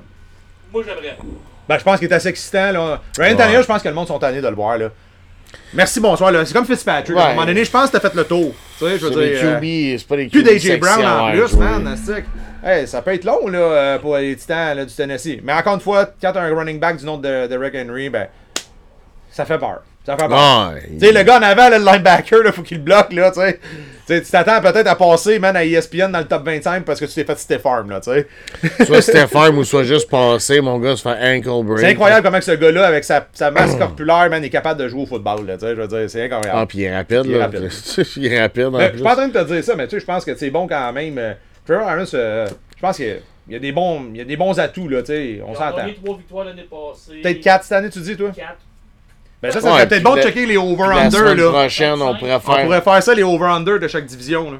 [0.71, 1.17] Moi, j'aimerais.
[1.67, 2.71] Ben, je pense qu'il est assez excitant.
[2.71, 3.01] Là.
[3.17, 4.77] Ryan Tannehill, je pense que le monde sont tannés de le voir.
[4.77, 4.89] Là.
[5.73, 6.31] Merci, bonsoir.
[6.31, 6.45] Là.
[6.45, 7.17] C'est comme Fitzpatrick.
[7.17, 7.33] À un Ouais.
[7.35, 8.53] moment donné, je pense que t'as fait le tour.
[8.77, 9.39] tu sais, je veux dire.
[9.43, 10.31] euh, QB, c'est pas les QB.
[10.31, 11.97] plus d'AJ Brown en plus, man.
[12.63, 15.39] Hey, ça peut être long là, euh, pour les titans là, du Tennessee.
[15.43, 18.09] Mais encore une fois, quand t'as un running back du nom de, de Rick Henry,
[18.09, 18.27] ben.
[19.31, 19.81] Ça fait peur.
[20.05, 20.73] Ça fait peur.
[20.91, 23.31] Tu sais, le gars en avant, là, le linebacker, là, faut qu'il le bloque, là,
[23.31, 23.59] tu sais.
[24.05, 27.13] Tu t'attends peut-être à passer, man, à ESPN dans le top 25 parce que tu
[27.13, 28.27] t'es fait citer farm, là, tu sais.
[28.85, 31.79] Soit c'était ferme ou soit juste passé, mon gars se fait ankle break.
[31.79, 34.89] C'est incroyable comment que ce gars-là, avec sa, sa masse corpulaire, man, est capable de
[34.89, 35.73] jouer au football, là, tu sais.
[35.73, 36.51] Je veux dire, c'est incroyable.
[36.53, 37.45] Ah, puis il est rapide, Il est là.
[37.45, 37.69] rapide.
[38.17, 39.91] il est rapide, en je suis pas en train de te dire ça, mais tu
[39.91, 41.17] sais, je pense que c'est bon quand même.
[41.17, 41.33] euh,
[41.65, 42.45] Trevor Lawrence, euh,
[42.75, 43.15] je pense qu'il y a-
[43.47, 45.41] il y a des bons, il y a des bons atouts, là, tu sais.
[45.47, 45.77] On s'entend.
[45.77, 47.21] donné trois victoires l'année passée.
[47.21, 48.31] Peut-être 4 cette année, tu dis, toi?
[48.35, 48.47] 4.
[49.43, 51.49] Ben ça, ça Ouais, serait peut-être bon de la- checker les La over-under, semaine là.
[51.51, 54.57] prochaine, on pourrait On faire pourrait faire ça, les over-under de chaque division, là.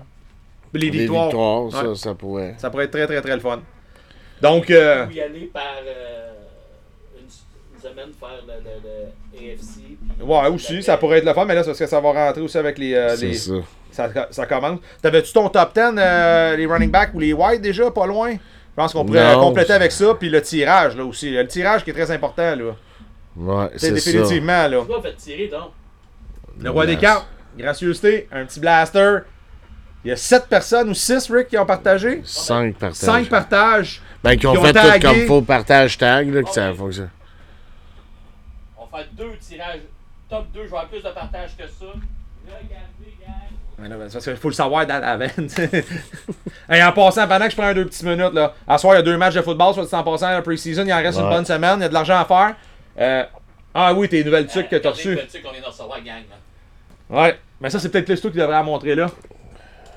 [0.74, 1.26] Les victoires.
[1.30, 1.72] victoires.
[1.72, 1.96] Ça, Ouais.
[1.96, 2.56] ça pourrait.
[2.58, 3.62] Ça pourrait être très, très, très le fun.
[4.42, 6.32] Donc, euh, y aller par euh,
[7.18, 9.80] une, semaine faire le, le, le AFC.
[10.18, 12.12] puis- ouais, aussi, ça pourrait être le fun, mais là, c'est parce que ça va
[12.12, 12.94] rentrer aussi avec les.
[12.94, 13.54] euh, les- ça.
[13.92, 14.80] ça, ça commence.
[15.02, 18.32] T'avais-tu ton top 10, euh, les running backs ou les wide déjà, pas loin?
[18.34, 19.40] Je pense qu'on pourrait Non.
[19.42, 21.30] compléter avec ça, puis le tirage, là aussi.
[21.30, 22.76] Le tirage qui est très important, là.
[23.36, 24.12] Ouais, C'est c'est ça.
[24.12, 24.78] définitivement, là.
[24.78, 25.72] Pourquoi fait tirer donc
[26.60, 27.28] Le roi des cartes,
[27.58, 29.20] gracieuseté, un petit blaster.
[30.06, 32.22] Il y a 7 personnes ou 6, Rick, qui ont partagé?
[32.26, 32.98] Cinq partages.
[32.98, 34.02] 5 partages.
[34.24, 36.74] Ben, qui ont qui ont fait tout comme faux partage tag, là, que Ah ça
[36.74, 37.10] fonctionne.
[38.78, 39.80] On va faire deux tirages.
[40.30, 41.86] Top 2, je vais avoir plus de partage que ça.
[42.46, 43.90] Regardez, gang.
[43.90, 45.48] Là, ben, parce qu'il faut le savoir dans la veine.
[46.72, 48.98] Et en passant, pendant que je prends un deux petites minutes, là, à soir, il
[48.98, 51.18] y a deux matchs de football, soit dit en passant, la pre-season, il en reste
[51.20, 51.32] une Ouais.
[51.32, 52.56] bonne semaine, il y a de l'argent à faire.
[53.00, 53.24] Euh,
[53.74, 55.16] ah oui, tes nouvelles trucs que t'as Regardez reçues.
[55.16, 56.24] le truc qu'on vient de recevoir, gang.
[57.10, 59.08] Ouais, mais ça, c'est peut-être plus toi qui devrais la montrer là.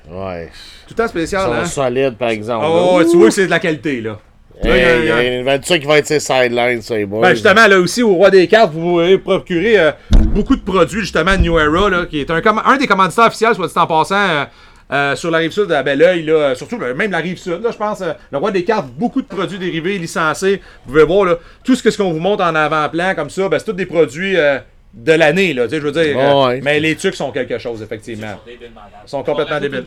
[0.09, 0.47] Ouais.
[0.87, 1.65] Tout le temps Ils spécial, sont hein?
[1.65, 2.65] solides, par exemple.
[2.67, 4.17] Oh, tu vois que c'est de la qualité, là.
[4.63, 6.81] Hey, Là, il y a- il y a une voiture qui va être ses sidelines,
[6.81, 7.21] ça, les boys.
[7.21, 9.91] Ben justement, là aussi, au Roi des cartes, vous pouvez procurer euh,
[10.29, 13.25] beaucoup de produits, justement, de New Era, là, qui est un, comm- un des commanditaires
[13.27, 14.45] officiels, soit dit en passant, euh,
[14.91, 17.17] euh, sur la rive sud de la Belle Oeil, là, euh, surtout euh, même la
[17.17, 20.61] rive sud, là, je pense, euh, le Roi des cartes, beaucoup de produits dérivés, licenciés.
[20.85, 23.49] Vous pouvez voir, là, tout ce que ce qu'on vous montre en avant-plan, comme ça,
[23.49, 24.59] ben, c'est tous des produits euh,
[24.93, 26.17] de l'année, là, tu sais, je veux dire.
[26.17, 26.61] euh, Ouais.
[26.63, 28.31] Mais les trucs sont quelque chose, Ils effectivement.
[28.33, 28.91] sont débiles malades.
[29.05, 29.85] Ils sont complètement débiles.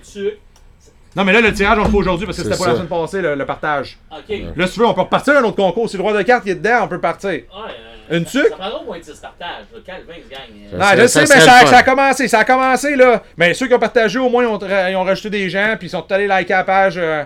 [1.17, 2.77] Non, mais là, le tirage, on le fait aujourd'hui parce que C'est c'était pas la
[2.77, 3.99] semaine passée, le, le partage.
[4.13, 4.37] Ok.
[4.55, 5.91] Là, si tu veux, on peut repartir un autre concours.
[5.91, 7.31] Si le Roi de cartes est dedans, on peut partir.
[7.31, 8.49] Ouais, euh, Une ça- tuque?
[8.51, 9.65] Ça prendra au moins 10 partages.
[9.73, 9.79] là.
[9.87, 10.79] Calvin, ce gang.
[10.81, 13.23] Non, je sais, mais ça, a commencé, ça a commencé là.
[13.37, 14.59] Mais ceux qui ont partagé, au moins, ils ont,
[14.89, 17.25] ils ont rajouté des gens, puis ils sont allés liker la page euh,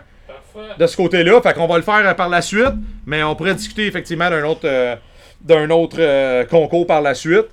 [0.79, 1.41] de ce côté-là.
[1.41, 2.75] Fait qu'on va le faire euh, par la suite,
[3.07, 4.97] mais on pourrait discuter effectivement d'un autre, euh,
[5.41, 7.47] d'un autre euh, concours par la suite.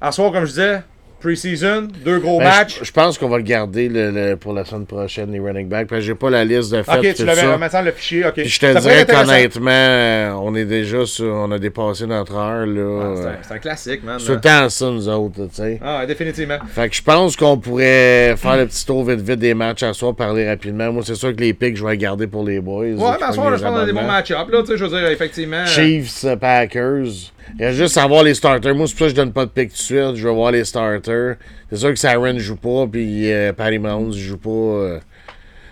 [0.00, 0.82] En soir, comme je disais,
[1.26, 2.80] pre-season, deux gros Ben, matchs.
[2.82, 5.88] je, pense qu'on va le garder le, le- pour la semaine prochaine, les running backs.
[5.88, 6.98] Parce que j'ai pas la liste de fait.
[6.98, 7.42] Ok, tu l'avais
[7.82, 11.26] le fichier, je te Ça dirais qu'honnêtement, euh, on est déjà sur.
[11.26, 13.14] On a dépassé notre heure, là.
[13.16, 14.18] Ah, c'est un- classique, man.
[14.18, 15.80] C'est le temps ça, nous autres, tu sais.
[15.82, 16.58] Ah, définitivement.
[16.68, 19.92] Fait que je pense qu'on pourrait faire le petit tour vite vite des matchs à
[19.92, 20.92] soir, parler rapidement.
[20.92, 22.84] Moi, c'est sûr que les pics, je vais les garder pour les boys.
[22.84, 24.60] Ouais, mais à soir, les je pense qu'on a des bons match-ups, là.
[24.60, 25.56] Tu sais, je veux dire, effectivement.
[25.56, 27.32] euh, Chiefs, Packers.
[27.58, 28.74] Il reste juste à voir les starters.
[28.74, 30.14] Moi, c'est pour ça que je donne pas de pick tout de suite.
[30.16, 31.36] Je vais voir les starters.
[31.70, 34.50] C'est sûr que Saren joue pas, puis euh, Patty Mahomes joue pas.
[34.50, 34.98] euh,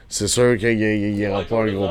[0.08, 1.88] c'est sûr qu'il n'y aura Ouais, pas un gros.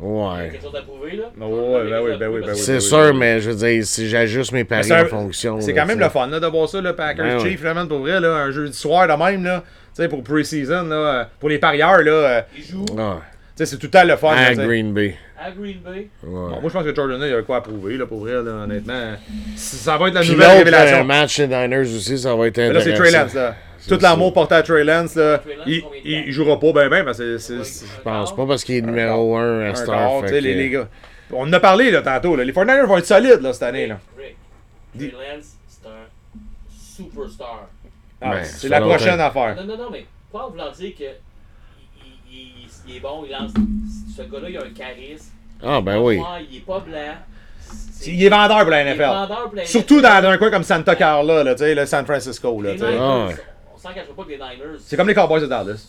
[0.00, 0.48] Ouais.
[0.50, 1.30] Quelque chose à prouver, là.
[1.38, 1.46] Ouais,
[1.84, 2.56] ouais, ben oui, ben oui, ben oui.
[2.58, 3.16] C'est sûr, oui.
[3.18, 5.60] mais je veux dire, si j'ajuste mes paris un- en fonction.
[5.60, 7.48] C'est quand même le fun là, de voir ça, le Packers Ben ouais.
[7.50, 9.62] Chief, vraiment, pour vrai, là, un jeudi soir de même, là,
[9.94, 12.86] tu sais, pour pre-season, là, euh, pour les parieurs, là, euh, Il joue Ouais.
[12.96, 14.34] tu sais, c'est tout le temps le fun.
[14.36, 14.54] À.
[14.54, 15.16] Green Bay.
[15.38, 16.08] à Green Bay.
[16.22, 16.30] Ouais.
[16.30, 18.32] Bon, moi, je pense que Jordan, il y a quoi à prouver, là, pour vrai,
[18.32, 19.14] là, honnêtement.
[19.56, 20.98] Ça va être la Puis nouvelle révélation.
[20.98, 23.10] euh, match des Niners aussi, ça va être Mais là, c'est intéressant.
[23.18, 23.56] Trey Lance, là.
[23.88, 25.38] Tout l'amour porté à Trey Lance, là.
[25.38, 27.64] Trey Lance, Il, il, jouera pas ben ben, parce que c'est.
[27.64, 30.88] c'est- Je pense pas parce qu'il est numéro 1 à sais, les, les gars.
[31.32, 32.44] On en a parlé, là, tantôt, là.
[32.44, 33.98] Les 49ers vont être solides, là, cette année, là.
[34.16, 34.36] Rick.
[34.96, 36.08] Trey Lance, c'est un
[36.78, 37.68] superstar.
[38.20, 39.56] Ah, Ben, c'est la prochaine affaire.
[39.56, 41.04] Non, non, non, mais pas en voulant dire que
[42.88, 43.52] il, est bon, il lance.
[44.16, 45.26] Ce gars-là, il a un charisme.
[45.64, 46.18] Ah, ben oui.
[46.18, 47.14] Ouais, il est pas blanc.
[47.92, 49.02] C'est- Il est vendeur pour la il est NFL.
[49.08, 50.22] vendeur pour la Surtout NFL.
[50.22, 52.72] dans un coin comme Santa Carla, là, tu sais, le San Francisco, là.
[52.74, 53.36] Niners, Ah ouais.
[53.74, 54.78] on s'en cachera pas que les Niners.
[54.84, 55.86] C'est comme les Cowboys de Dallas.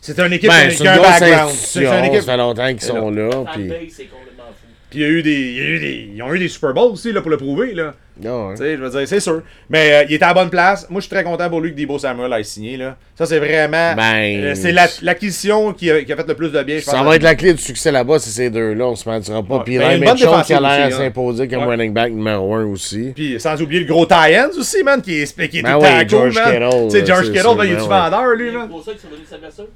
[0.00, 1.50] C'est une équipe Ben, qui c'est a un background.
[1.54, 2.20] C'est une équipe.
[2.22, 3.30] Ça fait longtemps qu'ils sont là.
[3.52, 3.68] Puis...
[3.68, 4.66] fanbase, c'est complètement fou.
[4.92, 6.48] Puis il y a eu des, il y a eu des, ils ont eu des
[6.48, 7.94] Super Bowls aussi là pour le prouver là.
[8.24, 8.54] Ah, ouais.
[8.54, 9.40] Tu sais, je veux dire, c'est sûr.
[9.70, 10.86] Mais euh, il était à la bonne place.
[10.90, 12.96] Moi, je suis très content pour lui que Debo Samuel ait signé là.
[13.16, 16.50] Ça, c'est vraiment, Ben, euh, c'est la- l'acquisition qui, a, qui a fait le plus
[16.52, 16.78] de bien.
[16.78, 16.94] Je pense.
[16.94, 18.84] Ça va être la clé du succès là-bas, c'est ces deux-là.
[18.86, 19.56] On se mentira pas.
[19.56, 19.62] Ouais.
[19.64, 20.90] Puis Ben, là, une bonne Mitchell qui a l'air à hein.
[20.90, 21.74] s'imposer comme Ouais.
[21.74, 23.12] running back numéro 1 aussi.
[23.14, 26.34] Puis sans oublier le gros Tyens aussi, man, qui est, qui est Ben tout George
[26.34, 26.52] man.
[26.52, 27.88] Kittle, Tu sais, George c'est Kittle, ben, il est du ouais.
[27.88, 28.68] vendeur, lui, C'est man.
[28.68, 29.68] pour ça qu'il est revenu de sa blessure.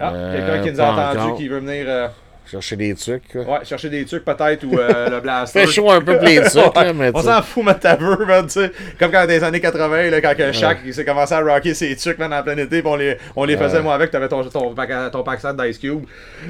[0.00, 1.36] Ah, Euh, quelqu'un qui nous a entendu encore.
[1.36, 2.10] qui veut venir.
[2.50, 3.40] Chercher des trucs, quoi.
[3.42, 5.60] Ouais, chercher des trucs peut-être ou euh, le blaster.
[5.60, 8.24] Fait chaud un peu pour les trucs, là, mais On s'en fout, man, ta vœu,
[8.26, 8.70] man, tu sais.
[8.98, 11.96] Comme quand dans les années 80, là, quand Shaq il s'est commencé à rocker ses
[11.96, 14.44] trucs, man, en plein été, pis on les, on les faisait, moi, avec, t'avais ton,
[14.44, 16.04] ton, pack- ton pack set d'Ice Cube.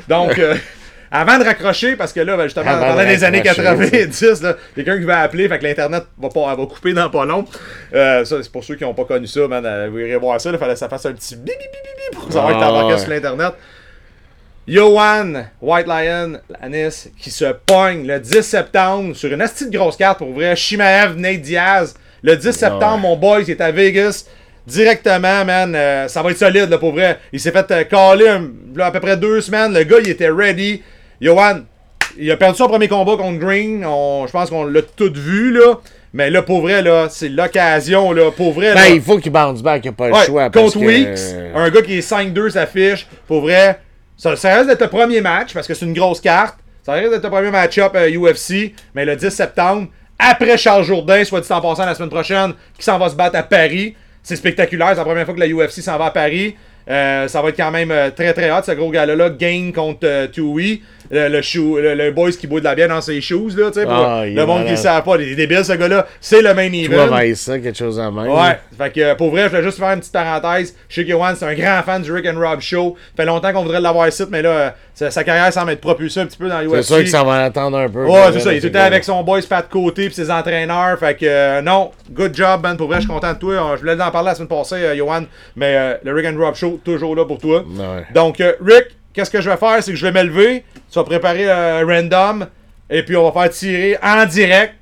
[0.08, 0.56] Donc, euh,
[1.12, 4.56] avant de raccrocher, parce que là, ben, justement, Avant pendant les années raccrocher, 90, là,
[4.74, 7.44] quelqu'un qui va appeler, fait que l'Internet va, pas, va couper dans pas long.
[7.94, 10.50] Euh, ça, c'est pour ceux qui n'ont pas connu ça, man, vous irez voir ça,
[10.50, 12.60] il fallait que ça fasse un petit bip, bip, bip, bip, pour savoir Ah, que
[12.60, 12.98] t'embarquais ouais.
[12.98, 13.54] sur l'Internet.
[14.66, 19.96] Johan White Lion, Anis, qui se pogne le 10 septembre sur une astuce de grosse
[19.96, 20.56] carte pour vrai.
[20.56, 21.94] Shimaev, Nate Diaz.
[22.22, 23.00] Le 10 septembre, ouais.
[23.02, 24.24] mon boy, il est à Vegas.
[24.66, 25.74] Directement, man.
[25.76, 27.18] euh, ça va être solide, là, pour vrai.
[27.32, 27.84] Il s'est fait euh,
[28.74, 29.74] là, à peu près deux semaines.
[29.74, 30.82] Le gars, il était ready.
[31.20, 31.60] Johan,
[32.16, 33.84] il a perdu son premier combat contre Green.
[33.84, 35.74] On- je pense qu'on l'a tout vu, là.
[36.14, 38.30] Mais là, pour vrai, là, c'est l'occasion, là.
[38.30, 38.74] Pour vrai, là.
[38.86, 40.48] Ben, il faut qu'il bounce back, il n'y a pas le choix.
[40.48, 41.18] contre que- Weeks,
[41.54, 43.06] un gars qui est 5-2 s'affiche.
[43.26, 43.80] Pour vrai,
[44.16, 46.58] ça, ça risque d'être le premier match parce que c'est une grosse carte.
[46.82, 48.74] Ça risque d'être le premier match-up euh, UFC.
[48.94, 49.88] Mais le 10 septembre,
[50.18, 53.36] après Charles Jourdain, soit dit en passant la semaine prochaine, qui s'en va se battre
[53.36, 53.96] à Paris.
[54.22, 54.90] C'est spectaculaire.
[54.90, 56.56] C'est la première fois que la UFC s'en va à Paris.
[56.90, 59.30] Euh, ça va être quand même euh, très très hot ce gros gars-là.
[59.30, 60.82] Gain contre euh, Tui.
[61.10, 63.70] Le, le, shoe- le, le boys qui boit de la bière dans ses shoes, là,
[63.70, 65.16] tu pour Ah, le monde qui ne savent pas.
[65.16, 66.06] Il est débile, ce gars-là.
[66.18, 67.06] C'est le main Tu event.
[67.08, 68.32] vois ça, quelque chose en même.
[68.32, 70.74] Ouais, fait que pour vrai, je voulais juste faire une petite parenthèse.
[70.88, 72.96] Je sais que Yohan, c'est un grand fan du Rick and Rob Show.
[73.14, 75.82] Ça fait longtemps qu'on voudrait l'avoir ici, mais là, euh, sa, sa carrière semble être
[75.82, 76.76] propulsée un petit peu dans l'UFC.
[76.76, 78.06] C'est sûr que ça va attendre un peu.
[78.06, 78.52] Ouais, c'est ça.
[78.52, 80.98] Il est tout le temps avec son boy Pat Côté puis ses entraîneurs.
[80.98, 82.78] Fait que euh, non, good job, man.
[82.78, 83.74] Pour vrai, je suis content de toi.
[83.76, 85.24] Je voulais en parler la semaine passée, Johan.
[85.54, 87.64] Mais euh, le Rick and Rob Show, toujours là pour toi.
[87.66, 88.06] Ouais.
[88.14, 89.82] Donc, euh, Rick, qu'est-ce que je vais faire?
[89.82, 90.64] C'est que je vais m'élever.
[90.90, 92.46] Tu vas préparer un random.
[92.90, 94.74] Et puis, on va faire tirer en direct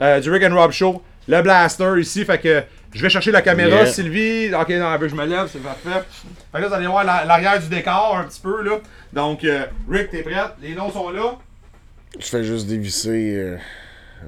[0.00, 2.24] euh, du Rick and Rob Show le blaster ici.
[2.24, 2.62] Fait que
[2.94, 3.68] je vais chercher la caméra.
[3.82, 3.86] Yeah.
[3.86, 6.04] Sylvie, ok, non, je me lève, c'est parfait.
[6.52, 8.62] Fait que là, vous allez voir la- l'arrière du décor un petit peu.
[8.62, 8.78] là.
[9.12, 10.52] Donc, euh, Rick, t'es prête?
[10.62, 11.36] Les noms sont là.
[12.18, 13.58] Je fais juste dévisser euh,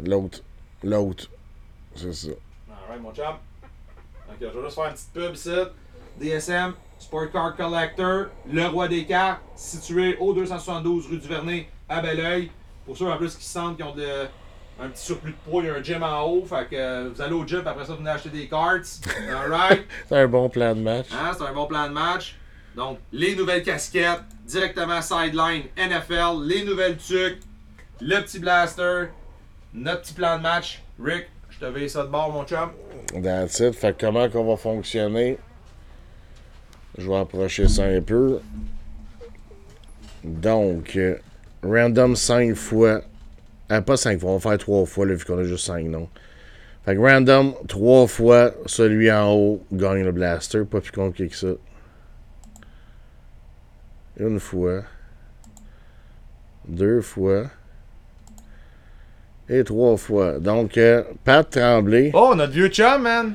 [0.05, 0.41] l'autre.
[0.85, 1.31] L'autre.
[1.97, 2.29] C'est ça.
[2.87, 3.25] Alright, mon chum.
[3.25, 5.51] Donc, je vais juste faire une petite pub ici.
[6.21, 12.01] DSM, Sport Car Collector, le roi des cartes, situé au 272 rue du Vernet à
[12.01, 12.51] Belleuil.
[12.85, 14.27] Pour ceux en plus qui sentent qu'ils ont de-
[14.81, 16.45] un petit surplus de poids, il y a un gym en haut.
[16.45, 19.01] Fait que euh, vous allez au gym, après ça, vous venez acheter des cartes.
[19.29, 19.85] Alright?
[20.09, 21.07] C'est un bon plan de match.
[21.13, 22.37] Hein, c'est un bon plan de match.
[22.77, 27.41] Donc, les nouvelles casquettes, directement sideline NFL, les nouvelles tuques,
[28.01, 29.07] le petit blaster,
[29.75, 30.83] notre petit plan de match.
[31.03, 32.71] Rick, je te vais ça de bord, mon chum.
[33.23, 33.75] That's it.
[33.75, 35.39] Fait que comment qu'on va fonctionner?
[36.99, 38.41] Je vais approcher ça un peu.
[40.25, 41.17] Donc, euh,
[41.63, 43.03] random 5 fois.
[43.69, 46.09] Ah, pas 5 fois, on va faire 3 fois, vu qu'on a juste 5 noms.
[46.85, 50.65] Fait que random 3 fois, celui en haut gagne le blaster.
[50.65, 51.55] Pas plus compliqué que ça.
[54.19, 54.83] Une fois.
[56.67, 57.45] Deux fois.
[59.51, 60.39] Et trois fois.
[60.39, 62.11] Donc, euh, Pat Tremblay.
[62.13, 63.33] Oh, notre vieux chum, man!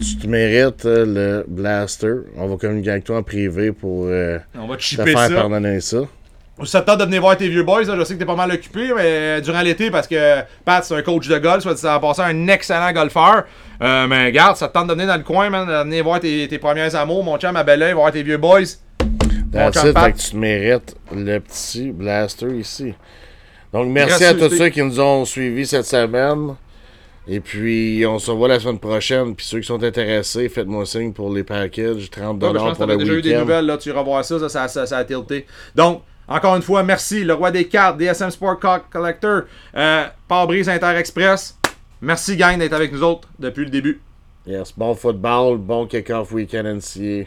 [0.00, 2.12] Tu te mérites euh, le blaster.
[2.38, 5.34] On va communiquer avec toi en privé pour euh, On va te te faire ça.
[5.34, 5.98] pardonner ça.
[6.64, 7.94] Ça te tente de venir voir tes vieux boys, là.
[7.98, 10.94] je sais que t'es pas mal occupé, mais euh, durant l'été, parce que Pat, c'est
[10.94, 13.44] un coach de golf, soit dit en passant, un excellent golfeur.
[13.80, 16.48] Mais regarde, ça te tente de venir dans le coin, man, de venir voir tes,
[16.48, 18.60] tes premiers amours, mon chum à Belleuil, voir tes vieux boys.
[19.52, 20.04] Mon That's chum it, Pat.
[20.06, 22.94] fait que tu te mérites le petit blaster ici.
[23.72, 26.56] Donc, merci à tous ceux qui nous ont suivis cette semaine.
[27.28, 29.36] Et puis, on se revoit la semaine prochaine.
[29.36, 32.10] Puis, ceux qui sont intéressés, faites-moi signe pour les packages.
[32.10, 34.24] 30$ Ouais, je pense que pour le déjà eu des nouvelles, là, tu iras voir
[34.24, 35.46] ça, ça, ça, ça, ça a tilté.
[35.74, 38.58] Donc, encore une fois, merci, le roi des cartes, DSM Sport
[38.90, 39.42] Collector,
[39.76, 41.58] euh, Pare-brise Inter Express.
[42.00, 44.00] Merci, gang, d'être avec nous autres depuis le début.
[44.46, 47.26] Yes, bon football, bon kick-off week-end NCA.